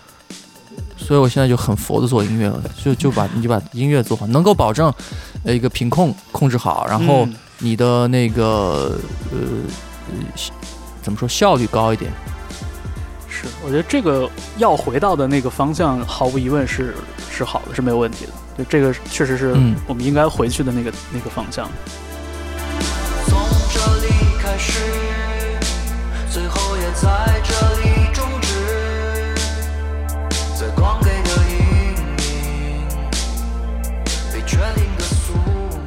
[0.98, 4.92] 所以我现在就很佛的做音乐了，就就把你就把音乐做好，能够保证
[5.44, 9.00] 呃一个品控控制好，然后嗯你的那个
[9.32, 9.40] 呃
[10.12, 10.16] 呃
[11.02, 12.12] 怎么说效率高一点。
[13.42, 16.94] 是，我觉得这个要回到的那个方向，毫无疑问是
[17.32, 18.34] 是好的，是没有问题的。
[18.58, 21.70] 就这个确实是嗯我们应该回去的那个那个方向。
[23.28, 23.40] 从
[23.72, 24.10] 这里
[24.42, 24.82] 开始，
[26.30, 28.50] 最后也在这里终止。
[30.60, 31.56] 在光给的阴
[31.96, 31.96] 影，
[34.34, 35.80] 被确定的宿命。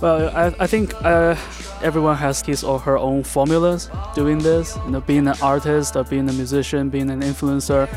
[0.00, 1.36] Well, I, I think uh,
[1.82, 4.76] everyone has his or her own formulas doing this.
[4.84, 7.88] You know, being an artist or being a musician, being an influencer,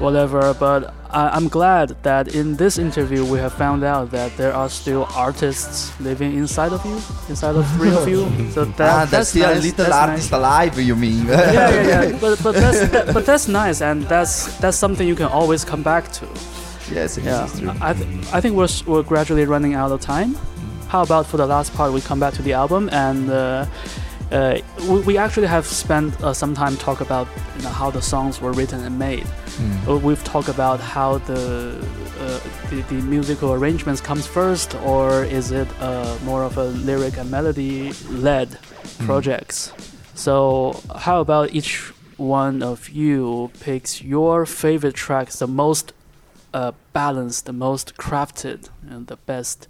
[0.00, 0.54] whatever.
[0.54, 4.68] But I, I'm glad that in this interview we have found out that there are
[4.68, 6.94] still artists living inside of you,
[7.28, 8.26] inside of three of you.
[8.50, 10.38] So that, ah, that's still a little that's artist nice.
[10.38, 11.26] alive, you mean?
[11.26, 12.18] yeah, yeah, yeah.
[12.20, 15.82] But but that's that, but that's nice, and that's that's something you can always come
[15.82, 16.26] back to.
[16.90, 17.46] yes, Yeah.
[17.80, 20.36] I, th- I think we're, we're gradually running out of time.
[20.92, 23.64] How about for the last part, we come back to the album and uh,
[24.30, 24.58] uh,
[24.90, 27.26] we, we actually have spent uh, some time talk about
[27.56, 29.26] you know, how the songs were written and made.
[29.88, 31.78] Uh, We've talked about how the,
[32.20, 37.16] uh, the the musical arrangements comes first, or is it uh, more of a lyric
[37.16, 38.58] and melody led
[38.98, 39.72] projects?
[40.14, 45.94] So how about each one of you picks your favorite tracks, the most
[46.52, 49.68] uh, balanced, the most crafted, and the best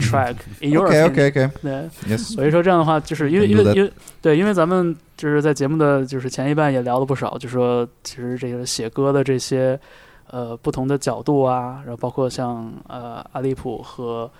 [0.00, 1.50] track in your Okay, opinion okay, okay.
[1.62, 2.34] 对，Yes.
[2.34, 9.78] 所以说这样的话，就是因为因为因为对，因为咱们就是在节目的就是前一半也聊了不少，就说其实这个写歌的这些
[10.28, 14.30] 呃不同的角度啊，然后包括像呃阿利普和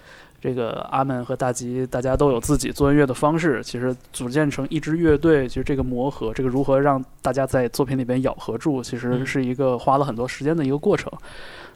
[0.41, 3.63] 这个阿门和大吉，大家都有自己做音乐的方式。
[3.63, 11.13] 其实组建成一支乐队，其实这个磨合，这个如何让大家在作品里边咬合住，其实嗯是一个花了很多时间的一个过程。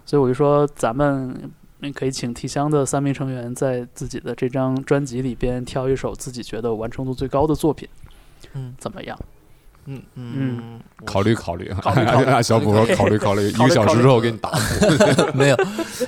[0.04, 1.32] 所以我就说，咱们
[1.80, 7.88] 嗯可以请提香的三名成员在自己的这张专辑里边挑一首自己觉得完成度最高的作品，
[8.54, 8.74] 嗯。
[8.78, 9.18] 怎么样？
[9.88, 12.26] 嗯嗯，考虑考虑，考虑考虑。
[12.26, 15.30] 让 小谷说考虑 考虑，一个小时之后给你答复。
[15.38, 15.56] 没有，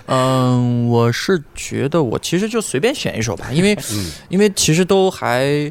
[0.06, 5.70] 嗯，我是觉得我其实就随便选一首吧，因为嗯，因为其实都还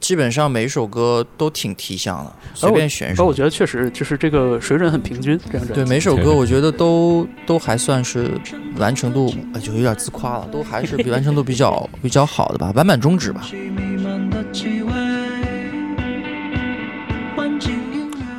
[0.00, 3.34] 基本上每一首歌都挺提香的，随便选一首而我。
[3.34, 8.30] 觉得确实就是这个水准很平均，这样对每首歌，我觉得都都还算是
[8.78, 13.46] 完成度，哎就有点自夸了，都还是比完成度比较比较好的吧，完满终止吧。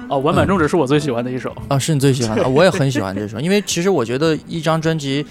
[0.09, 1.53] 哦，完满终止是我最喜欢的一首。
[1.67, 5.25] 啊，是你最喜欢的，啊我也很喜欢这首，因为其实我觉得一张专辑，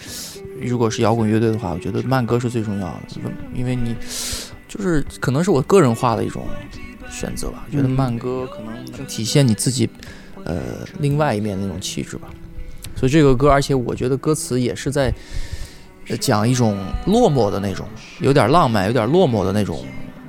[0.60, 3.02] 如果是摇滚乐队的话，我觉得慢歌是最重要的，
[3.54, 3.96] 因为你
[4.76, 6.46] 就是可能是我个人化的一种
[7.10, 9.88] 选择吧，觉得嗯慢歌可能能体现你自己
[10.44, 10.60] 呃
[10.98, 12.28] 另外一面的那种气质吧。
[12.94, 15.12] 所以这个歌，而且我觉得歌词也是在
[16.08, 17.86] 呃讲一种落寞的那种，
[18.20, 19.84] 有点浪漫，有点落寞的那种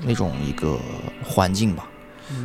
[0.06, 0.78] 那种一个
[1.24, 1.88] 环境吧。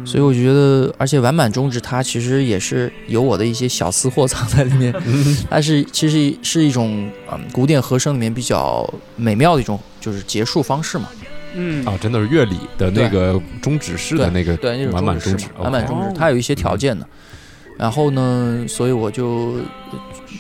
[0.05, 4.95] 所以我觉得，而且完满终止它其实也是有我的一些小私货藏在里面，
[5.51, 11.09] 它是其实是一种嗯古典和声里面比较美妙的一种就是结束方式嘛，
[11.55, 11.85] 嗯。
[11.87, 17.07] 啊，真的是乐理的那个终止式的那个对那种完满终止满哦终止它有一些条件的。
[17.79, 19.55] 然后呢，所以我就
[19.91, 19.99] 呃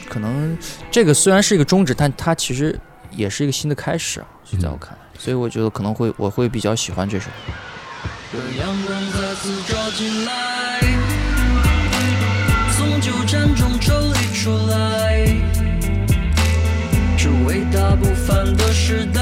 [0.09, 0.57] 可能
[0.91, 2.79] 这个虽然是一个终止，但它其实
[3.11, 7.31] 也是一个新的开始啊，就在我看来，所以我觉得可能会我会比较喜欢这首。
[8.33, 10.81] 让阳光再次照进来，
[12.77, 15.27] 从纠缠中抽离出来，
[17.19, 19.21] 这伟大不凡的时代，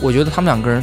[0.00, 0.82] 我觉得他们两个人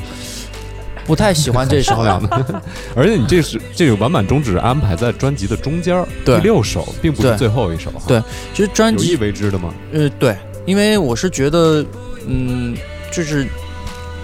[1.05, 2.01] 不太喜欢这首
[2.95, 8.01] 而且你这是这个完满终止安排在专辑的中间儿，对第六首，并不是最后一首哈。
[8.07, 8.21] 对
[8.53, 9.73] 其实专有意辑为之的吗？
[9.93, 10.35] 呃对，
[10.65, 11.85] 因为我是觉得，
[12.27, 12.75] 嗯，
[13.11, 13.45] 就是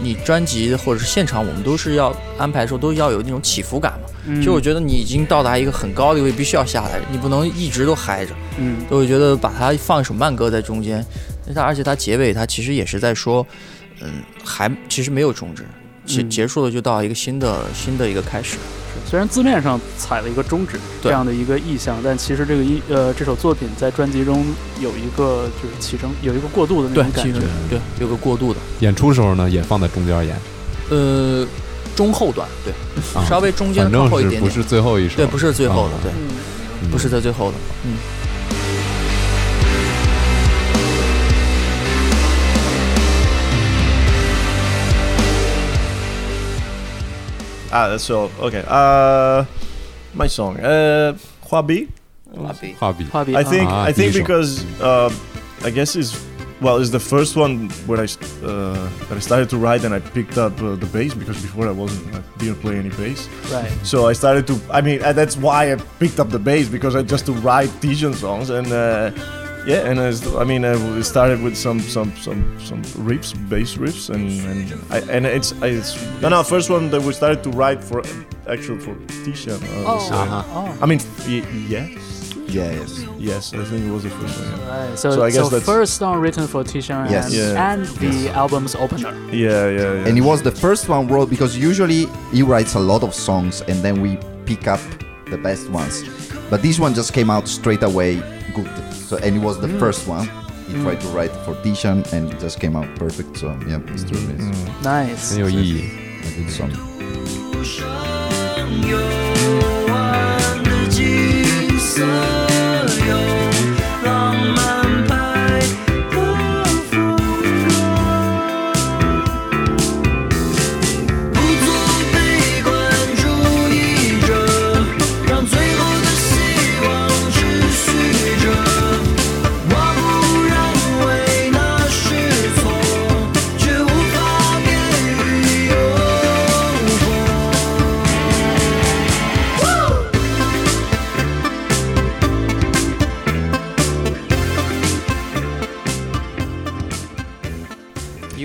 [0.02, 4.08] 你专辑或者是现场，我们都是要安排的时候都要有那种起伏感嘛。
[4.26, 8.34] 嗯就我觉得你已经到达一个很高的一个位，必须要下来，你不能一直都嗨着。
[8.58, 11.06] 嗯所以我觉得把它放一首慢歌在中间，
[11.54, 13.46] 它而且它结尾它其实也是在说，
[14.04, 14.12] 嗯，
[14.44, 15.64] 还其实没有终止，
[16.06, 18.58] 结嗯结束了就到一个新的新的一个开始。
[19.10, 24.46] 虽然字面上踩了一个终止这样的一个意象，但其实这个音呃这首作品在专辑中
[24.80, 27.40] 有一个就是起承有一个过渡的那种，感觉。
[27.70, 30.36] 对有个过渡的，演出时候呢，也放在中间演，
[30.90, 31.46] 呃，
[31.96, 32.74] 中后段对，
[33.20, 35.16] 啊稍微中间反靠正是不后一点点，是最后一首？
[35.18, 36.12] 对，不是最后的，啊对，
[36.84, 37.94] 嗯不是在最后的，嗯。
[47.72, 48.10] Ah, that's.
[48.10, 48.64] Okay.
[48.68, 49.46] Uh,
[50.14, 50.60] my song.
[50.60, 51.90] Uh, Hwabi.
[52.36, 52.72] Hobby.
[52.74, 53.04] Hobby.
[53.06, 53.36] Hobby.
[53.36, 55.12] I think Ah, I think because uh,
[55.64, 56.16] I guess is
[56.62, 58.04] well is the first one where I
[58.46, 61.68] uh, that I started to write and I picked up uh, the bass because before
[61.68, 63.28] I wasn't I didn't play any bass.
[63.52, 63.72] Right.
[63.84, 64.60] So I started to.
[64.72, 67.70] I mean, uh, that's why I picked up the bass because I just to write
[67.82, 69.12] Dijon songs, and uh,
[69.66, 73.76] yeah, and I, I mean, I w- started with some some some some riffs, bass
[73.78, 77.50] riffs, and and I, and it's it's no no first one that we started to
[77.52, 78.02] write for
[78.48, 79.54] actual for Tisha.
[79.54, 81.88] Uh, was, uh, oh I mean, y- yeah,
[82.52, 83.06] Yeah, yes.
[83.20, 84.50] yes, I think it was the first one.
[84.60, 87.26] Yeah, right so So I guess so that's- first song written for Tisha Yes.
[87.26, 87.72] and, Yeah.
[87.74, 89.80] and the album's opener yeah, yeah.
[89.80, 90.08] yeah.
[90.08, 93.62] And it was the first one wrote because usually he writes a lot of songs
[93.70, 94.82] and then we pick up
[95.30, 96.04] the best ones.
[96.50, 98.20] But this one just came out straight away
[98.54, 98.68] good.
[99.12, 99.78] So and it was the mm.
[99.78, 100.24] first one.
[100.70, 100.84] He mm.
[100.84, 103.36] tried to write for Tishan and it just came out perfect.
[103.36, 104.18] So yeah, it's true.
[104.18, 104.84] Mm.
[104.84, 105.38] Nice.
[105.38, 106.72] I did some.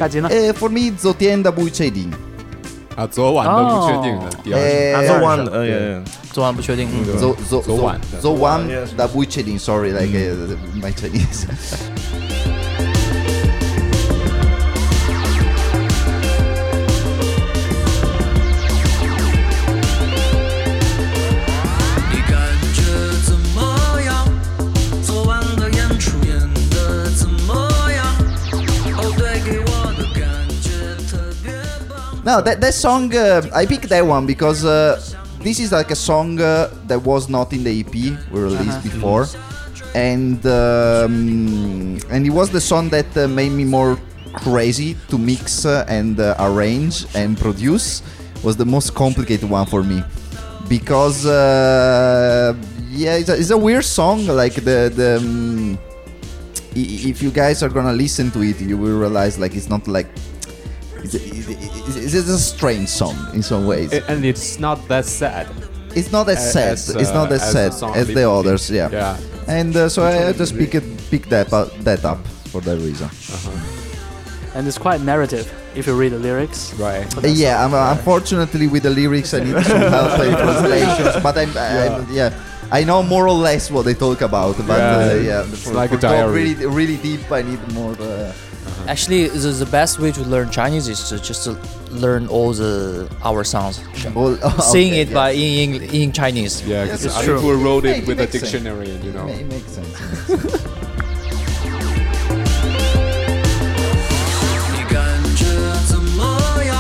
[0.08, 2.10] 金？，For me，昨天的不确定。
[2.94, 4.56] 啊，昨晚都不确定的。
[4.56, 6.02] 哎，昨晚，哎，
[6.32, 6.88] 昨晚不确定。
[7.18, 8.62] 昨昨昨晚，昨晚
[8.96, 9.58] 的不确定。
[9.58, 10.08] Sorry，like
[10.80, 11.44] my Chinese。
[32.26, 35.00] No, that that song uh, I picked that one because uh,
[35.42, 37.94] this is like a song uh, that was not in the EP
[38.32, 39.28] we released before,
[39.94, 43.96] and um, and it was the song that uh, made me more
[44.42, 48.02] crazy to mix uh, and uh, arrange and produce.
[48.42, 50.02] Was the most complicated one for me
[50.68, 52.56] because uh,
[52.90, 54.26] yeah, it's a, it's a weird song.
[54.26, 55.18] Like the the.
[55.22, 55.78] Um,
[56.78, 60.08] if you guys are gonna listen to it, you will realize like it's not like
[61.06, 63.92] it's a, it's it's a strange song in some ways.
[63.92, 65.46] A- And it's not that sad.
[65.94, 66.72] It's not as a- sad.
[66.72, 68.70] as, it's not uh, as as sad the as the others.
[68.70, 68.90] Yeah.
[68.90, 69.16] Yeah.
[69.48, 72.18] And uh, so I, I just pick it, pick that up, that up
[72.50, 73.08] for that reason.
[74.54, 76.72] And it's quite narrative if you read the lyrics.
[76.74, 77.04] Right.
[77.16, 81.36] Uh, yeah, I'm, uh, unfortunately with the lyrics I need some help in translations, but
[81.38, 82.32] I'm, I'm yeah.
[82.72, 85.74] I know more or less what they talk about, but Yeah, uh, yeah, it's for,
[85.74, 86.32] like for a diary.
[86.32, 87.92] really really deep, I need more.
[88.00, 88.32] Uh,
[88.87, 91.55] Actually, the, the best way to learn Chinese is to just to
[91.91, 93.79] learn all the our songs,
[94.15, 95.13] all, sing okay, it yeah.
[95.13, 96.61] by in, in, in Chinese.
[96.65, 97.39] Yeah, Yes, because it's I true.
[97.39, 98.51] think we wrote Yeah, it it with a makes sense.
[98.51, 99.27] dictionary, you know.
[99.27, 99.87] It makes sense.
[99.87, 100.61] it makes sense.
[104.73, 105.45] 你感觉
[105.87, 106.73] 怎么样？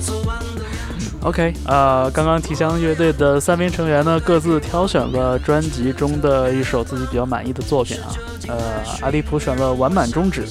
[0.00, 1.26] 昨晚的演出。
[1.28, 8.14] OK，呃，刚刚提香乐队的三名成员呢，各自挑选了专辑中的一首自己比较满意的作品啊。
[8.48, 10.46] 呃，阿利普选了《完满终止》，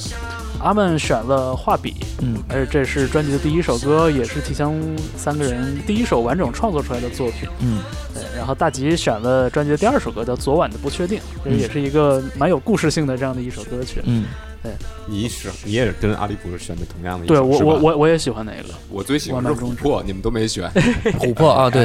[0.62, 1.90] 阿们选了《画笔》，
[2.22, 4.74] 嗯，而且这是专辑的第一首歌，也是提香
[5.16, 7.48] 三个人第一首完整创作出来的作品。
[7.60, 7.80] 嗯，
[8.14, 11.58] 对，然后大吉选了专辑的第二首歌，叫《昨晚的不确定》，这嗯。
[11.58, 14.00] 也是一个蛮有故事性的这样的一首歌曲。
[14.04, 14.24] 嗯，
[14.62, 14.72] 对。
[15.08, 18.68] 你是你也是跟阿利普是选的同样的一对我我我我也喜欢哪个。
[18.88, 20.70] 我最喜欢琥珀，你们都没选。
[21.18, 21.84] 琥珀啊， 对。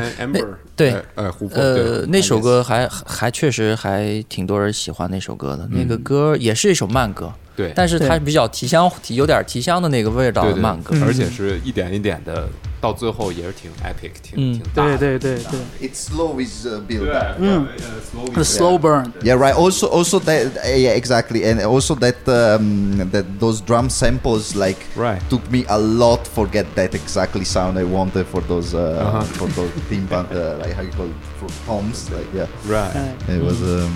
[0.76, 0.92] 对。
[0.92, 5.68] 呃呃，琥珀，呃，那首歌还还确实还挺多人喜欢那首歌的。
[5.72, 10.95] 那个歌也是一首慢歌，对，但是它对比较提香，提有点提香的那个味道对对的慢歌。
[10.97, 12.49] 嗯而且是一点一点的，
[12.81, 14.97] 到最后也是挺 epic，挺嗯挺大的。
[14.97, 17.69] 对对对对 It's slow with uh, build 对 up.，嗯，
[18.11, 19.13] slow ，The Slow Burn。
[19.23, 19.55] Yeah, right.
[19.55, 24.79] Also, also that uh, yeah, exactly, and also that um, that those drum samples like
[24.97, 25.21] right。
[25.29, 29.23] took me a lot for get that exactly sound I wanted for those uh, Uh-huh.
[29.37, 32.97] for those timpan uh, like how you call it, for toms like yeah Right,
[33.29, 33.93] 哎 it was um,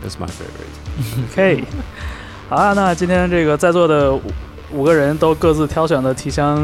[0.00, 0.70] that's my favorite.
[1.31, 1.63] OK，
[2.49, 4.21] 好啊，那今天这个在座的五
[4.71, 6.63] 五个人都各自挑选了提香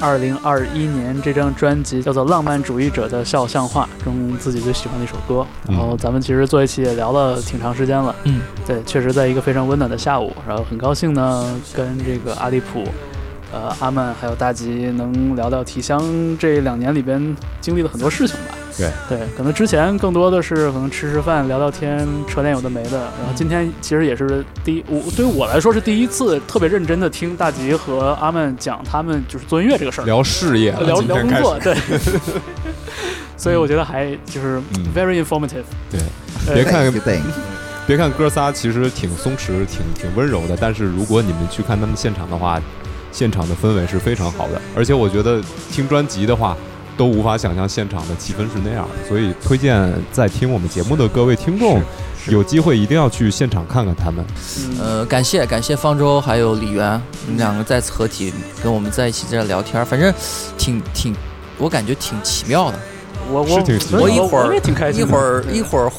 [0.00, 5.46] 二零二一年这张专辑叫做《浪漫主义者的肖像画》中自己最喜欢的一首歌。
[5.68, 12.84] 然后咱们其实坐一起也聊了挺长时间了，嗯，对，确实在一个非常温暖的下午，然后很高兴呢跟这个阿利普。
[13.54, 16.02] 呃，阿曼还有大吉能聊聊提香
[16.36, 18.54] 这两年里边经历了很多事情吧。
[18.76, 22.98] 对对，可能之前更多的是可能吃吃饭、聊聊天、扯点有的没的。
[22.98, 31.76] 然后今天其实也是第一，我对于我来说是第一次特别认真的听大吉和阿曼讲他们就是做音乐这个事儿，聊事业，聊聊工作，对。
[33.38, 35.62] 所以我觉得还就是嗯 very informative。
[35.88, 36.00] 对，
[36.48, 36.92] 呃别看.
[37.86, 42.58] 别看哥仨其实挺松弛、挺挺温柔的，但是如果你们去看他们现场的话，
[43.14, 44.60] 现场的氛围是非常好的。
[44.76, 45.40] 而且我觉得
[45.70, 46.54] 听专辑的话，
[46.96, 49.08] 都无法想象现场的气氛是那样的。
[49.08, 51.80] 所以推荐在听我们节目的各位听众，
[52.26, 54.24] 有机会一定要去现场看看他们。
[54.58, 58.32] 嗯呃，感谢感谢方舟还有李源，你们两个再次合体
[58.62, 60.12] 跟我们在一起在这聊天儿，反正
[60.58, 61.14] 挺挺，
[61.56, 62.78] 我感觉挺奇妙的。
[63.30, 63.62] 我我
[64.00, 65.90] 我一会儿我也挺开心的，一会儿一会儿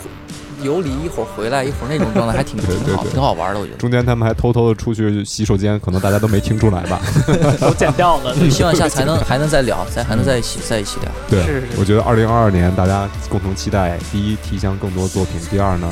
[0.65, 3.77] 游离，一会儿回来，一会儿那种状态还挺挺好，对挺好玩的，我觉得。
[3.77, 6.99] 中间他们还偷偷的出去洗手间，可能大家都没听出来吧？
[7.61, 8.35] 都剪掉了。
[8.49, 11.11] 希望下次还能 还能再聊，再还能在一起在一起聊。
[11.29, 15.87] 对，是是是我觉得二零二二年大家共同期待：第一，提香更多作品；第二呢，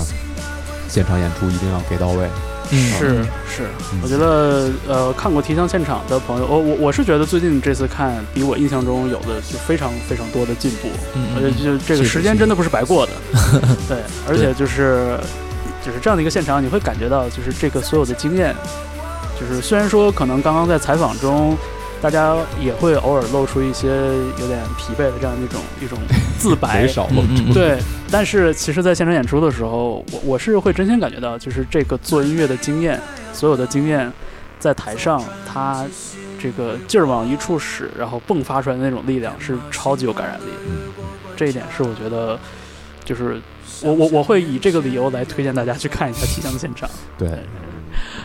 [0.90, 2.28] 现场演出一定要给到位。
[2.74, 3.68] 嗯，是是，
[4.02, 13.12] 我觉得呃，看过提香现场的朋友，我我我是觉得最近这次看比我印象中有的就非常非常多的进步，嗯而且就这个时间真的不是白过的，
[13.88, 13.98] 对，
[14.28, 15.18] 而且就是
[15.86, 18.56] 就是这样的一个现场，你会感觉到就是这个所有的经验，
[19.40, 21.56] 就是虽然说可能刚刚在采访中。
[22.04, 23.88] 大家也会偶尔露出一些
[24.38, 25.98] 有点疲惫的这样一种一种
[26.38, 26.86] 自白，
[27.54, 27.80] 对，
[28.12, 33.00] 但是其实，在现场演出的时候，我我是会真心感觉到，就是这个做音乐的经验，
[33.32, 34.12] 所有的经验，
[34.60, 35.86] 在台上他
[36.38, 40.52] 这个劲儿往一处使，然后迸发出来的那种力量是超级有感染力。
[40.68, 40.92] 嗯，
[41.38, 42.38] 这一点是我觉得，
[43.06, 43.42] 就是
[43.82, 46.90] 我我我会以这个理由来推荐大家去看一下提香的现场。
[47.18, 47.30] 对，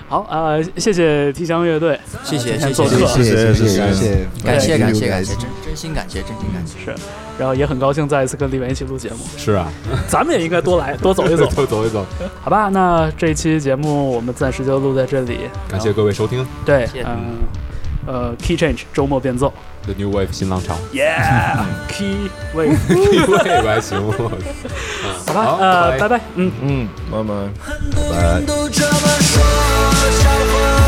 [0.09, 6.79] 好啊、呃谢谢提香乐队，谢谢谢谢谢谢谢谢谢谢谢，感谢感谢感谢，真真心感谢，真心感谢。
[6.83, 6.95] 是，
[7.39, 9.71] 然后也很高兴再一次跟李文一起录节目，是啊，
[10.09, 12.07] 咱们也应该多来多走一走， 多走一走。
[12.43, 12.71] 好吧？
[12.71, 16.47] 那这一期节目我们暂时就录在这里，感谢各位收听。
[16.65, 17.37] 对谢，谢嗯，
[18.07, 19.53] 呃，Key Change 周末变奏
[19.89, 20.77] The New Wave 新浪潮。
[20.93, 22.77] ，Yeah，Key Wave，
[23.11, 23.99] 地位还行，
[25.33, 26.53] 好吧，呃，拜拜拜，嗯。
[26.63, 27.51] 嗯，慢慢。
[27.59, 29.43] 很多人都这么说，
[30.21, 30.88] 小伙